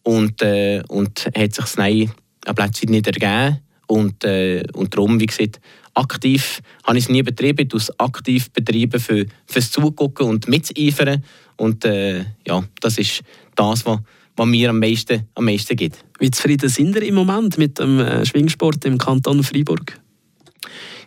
und, 0.04 0.40
äh, 0.42 0.82
und 0.86 1.28
hat 1.36 1.54
sich 1.54 1.76
nein 1.76 2.12
an 2.46 2.54
Plätze 2.54 2.86
nicht 2.86 3.08
ergeben. 3.08 3.58
Und, 3.88 4.22
äh, 4.22 4.62
und 4.74 4.94
darum, 4.94 5.18
wie 5.18 5.26
gesagt, 5.26 5.60
aktiv 5.94 6.60
habe 6.84 6.98
ich 6.98 7.04
es 7.04 7.10
nie 7.10 7.22
betrieben, 7.22 7.66
ich 7.66 7.74
es 7.74 7.98
aktiv 7.98 8.50
betrieben 8.50 9.00
für, 9.00 9.26
fürs 9.46 9.70
Zugucken 9.70 10.26
und 10.26 10.48
mitzueifern. 10.48 11.24
Und 11.56 11.84
äh, 11.84 12.24
ja, 12.46 12.64
das 12.80 12.98
ist 12.98 13.22
das, 13.54 13.84
was 13.84 13.98
was 14.40 14.46
mir 14.46 14.70
am 14.70 14.78
meisten, 14.78 15.28
am 15.34 15.44
meisten 15.44 15.76
gibt. 15.76 16.02
Wie 16.18 16.30
zufrieden 16.30 16.70
sind 16.70 16.94
Sie 16.94 17.06
im 17.06 17.14
Moment 17.14 17.58
mit 17.58 17.78
dem 17.78 18.00
äh, 18.00 18.24
Schwingsport 18.24 18.86
im 18.86 18.96
Kanton 18.96 19.42
Freiburg? 19.42 20.00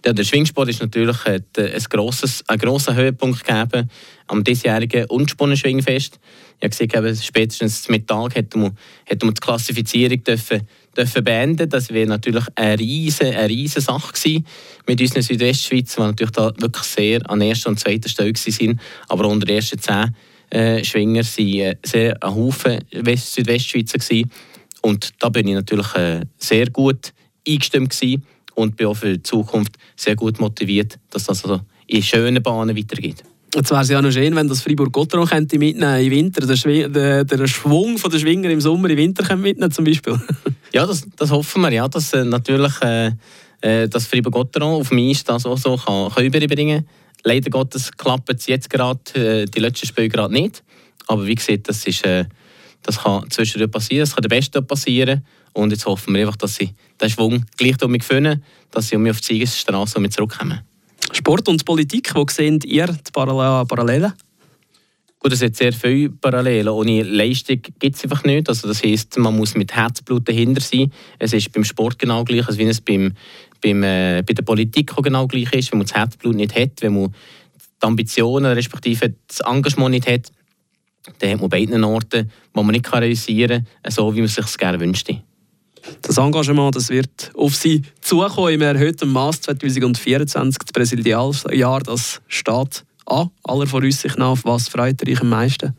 Ja, 0.06 0.14
der 0.14 0.24
Schwingsport 0.24 0.70
ist 0.70 0.82
natürlich 0.82 1.24
hat, 1.26 1.58
äh, 1.58 1.74
ein 1.74 1.84
grosses, 1.90 2.44
einen 2.48 2.60
grossen 2.60 2.96
Höhepunkt 2.96 3.46
gegeben 3.46 3.90
am 4.28 4.44
diesjährigen 4.44 5.06
Unspunnen-Schwingfest. 5.06 6.20
Ich 6.60 6.80
habe 6.96 7.08
gesehen, 7.10 7.24
spätestens 7.24 7.84
zum 7.84 7.94
Mittag 7.94 8.36
hätte 8.36 8.58
man, 8.58 8.78
hätte 9.06 9.26
man 9.26 9.36
die 9.36 9.42
Klassifizierung 9.42 10.24
dürfen, 10.24 10.62
dürfen 10.96 11.24
beenden. 11.24 11.70
Das 11.70 11.90
wäre 11.90 12.08
natürlich 12.08 12.46
eine 12.56 12.80
riesige, 12.80 13.38
eine 13.38 13.50
riesige 13.50 13.82
Sache 13.82 14.14
gewesen 14.14 14.46
mit 14.88 15.02
unserer 15.02 15.22
Südwestschweiz, 15.22 15.96
die 15.96 16.02
natürlich 16.02 16.32
da 16.32 16.52
wirklich 16.58 16.84
sehr 16.84 17.30
an 17.30 17.42
erster 17.42 17.70
und 17.70 17.80
zweiter 17.80 18.10
Stelle 18.10 18.34
waren, 18.34 18.82
aber 19.10 19.28
unter 19.28 19.46
den 19.46 19.58
ersten 19.58 19.80
zehn 19.80 20.16
äh, 20.50 20.84
Schwinger 20.84 21.24
waren 21.24 21.48
äh, 21.48 21.76
sehr 21.84 22.24
ein 22.24 22.36
Haufen 22.36 22.80
West 22.92 23.34
Südwestschweizer 23.34 24.00
gewesen. 24.00 24.32
und 24.82 25.12
da 25.20 25.30
bin 25.30 25.48
ich 25.48 25.56
natürlich 25.56 25.94
äh, 25.96 26.22
sehr 26.38 26.70
gut 26.70 27.14
eingestimmt 27.48 27.92
gewesen 27.92 28.26
und 28.56 28.76
bin 28.76 28.88
auch 28.88 28.96
für 28.96 29.14
die 29.14 29.24
Zukunft 29.24 29.78
sehr 29.96 30.16
gut 30.16 30.40
motiviert, 30.40 31.00
dass 31.10 31.26
das 31.26 31.44
also 31.44 31.62
in 31.88 32.02
schönen 32.02 32.42
Bahnen 32.42 32.76
weitergeht. 32.76 33.24
Jetzt 33.56 33.70
wäre 33.70 33.82
es 33.82 33.90
ja 33.90 34.02
noch 34.02 34.12
schön, 34.12 34.36
wenn 34.36 34.48
das 34.48 34.62
Fribourg-Gotteron 34.62 35.30
mitnehmen 35.30 36.02
im 36.02 36.12
Winter, 36.12 36.46
der, 36.46 36.90
der, 36.90 37.24
der 37.24 37.48
Schwung 37.48 37.98
der 37.98 38.18
Schwinger 38.18 38.50
im 38.50 38.60
Sommer 38.60 38.90
im 38.90 38.98
Winter 38.98 39.36
mitnehmen 39.36 39.72
zum 39.72 39.86
Beispiel. 39.86 40.20
ja, 40.74 40.88
das, 40.88 41.06
das 41.16 41.30
hoffen 41.30 41.62
wir, 41.62 41.72
ja, 41.72 41.88
dass 41.88 42.14
äh, 42.14 42.26
natürlich 42.26 42.82
äh, 42.82 43.12
äh 43.62 43.88
das 43.88 44.08
Fribourg-Gotteron 44.08 44.82
auf 44.82 44.92
mich 44.92 45.24
das 45.24 45.46
auch 45.46 45.58
so 45.58 45.78
kann, 45.78 46.10
kann 46.10 46.26
überbringen 46.26 46.86
kann. 46.86 46.90
Leider 47.26 47.50
Gottes 47.50 47.92
klappt 47.92 48.32
es 48.34 48.48
jetzt 48.48 48.70
gerade, 48.70 49.00
äh, 49.14 49.46
die 49.46 49.60
letzten 49.60 49.88
Spiele 49.88 50.10
gerade 50.10 50.34
nicht. 50.34 50.64
Aber 51.08 51.26
wie 51.26 51.36
gesagt, 51.36 51.70
das, 51.70 51.86
ist, 51.86 52.06
äh, 52.06 52.26
das 52.82 53.02
kann 53.02 53.30
zwischendurch 53.30 53.72
passieren, 53.72 54.02
das 54.02 54.16
kann 54.16 54.24
der 54.24 54.30
Beste 54.30 54.62
passieren. 54.62 55.26
Und 55.54 55.72
jetzt 55.72 55.86
hoffen 55.86 56.14
wir 56.14 56.22
einfach, 56.22 56.36
dass 56.36 56.56
sie 56.56 56.74
den 57.00 57.10
Schwung 57.10 57.46
gleich 57.58 57.76
mich 57.88 58.04
finden, 58.04 58.44
dass 58.72 58.90
sie 58.90 58.96
um 58.96 59.04
mich 59.04 59.12
auf 59.12 59.22
die 59.22 59.34
Siegesstraße 59.34 60.00
mit 60.00 60.14
zurückkommen. 60.14 60.62
Sport 61.12 61.48
und 61.48 61.64
Politik, 61.64 62.14
wo 62.16 62.26
seht 62.28 62.66
ihr 62.66 62.88
die 62.88 63.12
Parallelen? 63.12 64.14
Gut, 65.20 65.32
es 65.32 65.42
hat 65.42 65.56
sehr 65.56 65.72
viele 65.72 66.10
Parallelen. 66.10 66.68
Ohne 66.68 67.04
Leistung 67.04 67.62
gibt 67.80 67.96
es 67.96 68.04
einfach 68.04 68.26
nicht. 68.26 68.50
Also 68.50 68.68
das 68.68 68.84
heisst, 68.84 69.18
man 69.18 69.38
muss 69.38 69.56
mit 69.56 69.74
Herzblut 69.74 70.28
dahinter 70.28 70.60
sein. 70.60 70.92
Es 71.18 71.32
ist 71.32 71.52
beim 71.54 71.64
Sport 71.64 71.98
genau 71.98 72.26
gleich, 72.26 72.46
als 72.46 72.58
wie 72.58 72.64
es 72.64 72.82
beim, 72.82 73.14
beim, 73.62 73.84
äh, 73.84 74.22
bei 74.26 74.34
der 74.34 74.44
Politik 74.44 74.92
auch 74.98 75.02
genau 75.02 75.28
gleich 75.28 75.54
ist. 75.54 75.72
Wenn 75.72 75.80
man 75.80 75.88
das 75.88 75.96
Herzblut 75.96 76.36
nicht 76.36 76.54
hat, 76.56 76.82
wenn 76.82 77.00
man 77.00 77.14
die 77.82 77.86
Ambitionen 77.88 78.52
respektive 78.52 79.14
das 79.28 79.40
Engagement 79.42 79.92
nicht 79.92 80.08
hat, 80.08 80.30
dann 81.20 81.32
hat 81.32 81.40
man 81.40 81.50
beiden 81.50 81.84
Orten, 81.86 82.30
wo 82.54 82.64
man 82.64 82.74
nicht 82.74 82.92
realisieren 82.92 83.66
kann, 83.82 83.92
so 83.92 84.14
wie 84.14 84.20
man 84.20 84.26
es 84.26 84.36
sich 84.36 84.58
gerne 84.58 84.80
wünschte. 84.80 85.22
Das 86.02 86.18
Engagement 86.18 86.76
das 86.76 86.90
wird 86.90 87.32
auf 87.36 87.56
Sie 87.56 87.82
zukommen 88.02 88.54
im 88.54 88.62
erhöhten 88.62 89.10
Maß 89.10 89.42
2024, 89.42 90.60
das 90.60 90.72
Präsidialjahr, 90.72 91.80
das 91.82 92.22
steht 92.28 92.86
an, 93.06 93.30
aller 93.44 93.68
Voraussicht 93.68 94.18
nach. 94.18 94.30
Auf 94.30 94.46
was 94.46 94.70
freut 94.70 95.02
ihr 95.02 95.14
euch 95.14 95.22
am 95.22 95.30
meisten? 95.30 95.76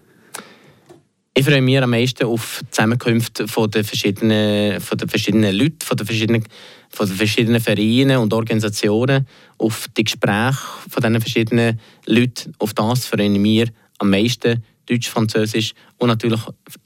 Ich 1.36 1.44
freue 1.44 1.62
mich 1.62 1.82
am 1.82 1.90
meisten 1.90 2.26
auf 2.26 2.60
die 2.62 2.70
Zusammenkünfte 2.70 3.48
von 3.48 3.68
den 3.68 3.82
verschiedenen, 3.82 4.80
von 4.80 4.96
den 4.96 5.08
verschiedenen 5.08 5.54
Leuten, 5.56 5.80
von 5.82 5.96
den 5.96 6.06
verschiedenen, 6.06 6.44
von 6.90 7.08
den 7.08 7.16
verschiedenen 7.16 7.60
Vereinen 7.60 8.18
und 8.18 8.32
Organisationen, 8.32 9.26
auf 9.58 9.88
die 9.96 10.04
Gespräche 10.04 10.58
von 10.88 11.02
diesen 11.02 11.20
verschiedenen 11.20 11.80
Leuten. 12.06 12.52
Auf 12.58 12.72
das 12.74 13.06
freue 13.06 13.26
ich 13.26 13.38
mich 13.38 13.68
am 13.98 14.10
meisten. 14.10 14.62
Deutsch, 14.86 15.08
Französisch 15.08 15.74
und 15.98 16.08
natürlich 16.08 16.40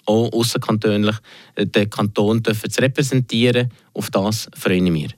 auch 0.06 0.32
außerkantönlich 0.32 1.16
den 1.56 1.90
Kanton 1.90 2.42
zu 2.44 2.82
repräsentieren. 2.82 3.70
Auf 3.94 4.10
das 4.10 4.48
freue 4.54 4.76
ich 4.76 4.82
mich. 4.82 5.16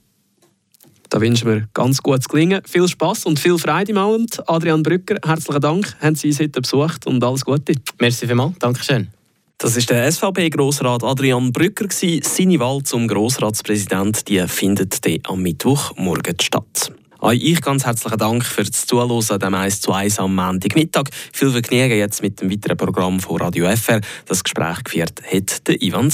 Da 1.09 1.19
wünschen 1.19 1.49
wir 1.49 1.67
ganz 1.73 2.01
gutes 2.01 2.29
Gelingen, 2.29 2.61
viel 2.65 2.87
Spaß 2.87 3.25
und 3.25 3.37
viel 3.37 3.57
Freude 3.57 3.91
im 3.91 3.97
Abend. 3.97 4.41
Adrian 4.47 4.81
Brücker, 4.81 5.17
herzlichen 5.25 5.61
Dank, 5.61 5.97
haben 5.99 6.15
Sie 6.15 6.29
uns 6.29 6.39
heute 6.39 6.61
besucht 6.61 7.05
und 7.05 7.21
alles 7.21 7.43
Gute. 7.43 7.73
Merci 7.99 8.27
vielmals, 8.27 8.57
Dankeschön. 8.59 9.09
Das 9.57 9.75
ist 9.75 9.89
der 9.89 10.09
SVP-Grossrat 10.09 11.03
Adrian 11.03 11.51
Brücker. 11.51 11.87
Seine 11.91 12.59
Wahl 12.59 12.81
zum 12.83 13.09
Grossratspräsident 13.09 14.27
die 14.29 14.47
findet 14.47 14.99
am 15.27 15.41
Mittwoch 15.41 15.95
morgen 15.97 16.37
statt. 16.39 16.93
Auch 17.21 17.33
ich 17.33 17.61
ganz 17.61 17.85
herzlichen 17.85 18.17
Dank 18.17 18.43
für 18.43 18.63
das 18.63 18.87
Zuhören 18.87 19.23
an 19.29 19.39
dem 19.39 19.53
1 19.53 19.81
zu 19.81 19.93
1 19.93 20.17
am 20.17 20.33
Montagmittag. 20.33 21.03
Viel 21.31 21.51
Vergnügen 21.51 21.95
jetzt 21.95 22.23
mit 22.23 22.41
dem 22.41 22.49
weiteren 22.49 22.77
Programm 22.77 23.19
von 23.19 23.39
Radio 23.39 23.69
FR. 23.75 24.01
Das 24.25 24.43
Gespräch 24.43 24.83
geführt 24.83 25.21
hat 25.31 25.67
der 25.67 25.79
Ivan 25.83 26.09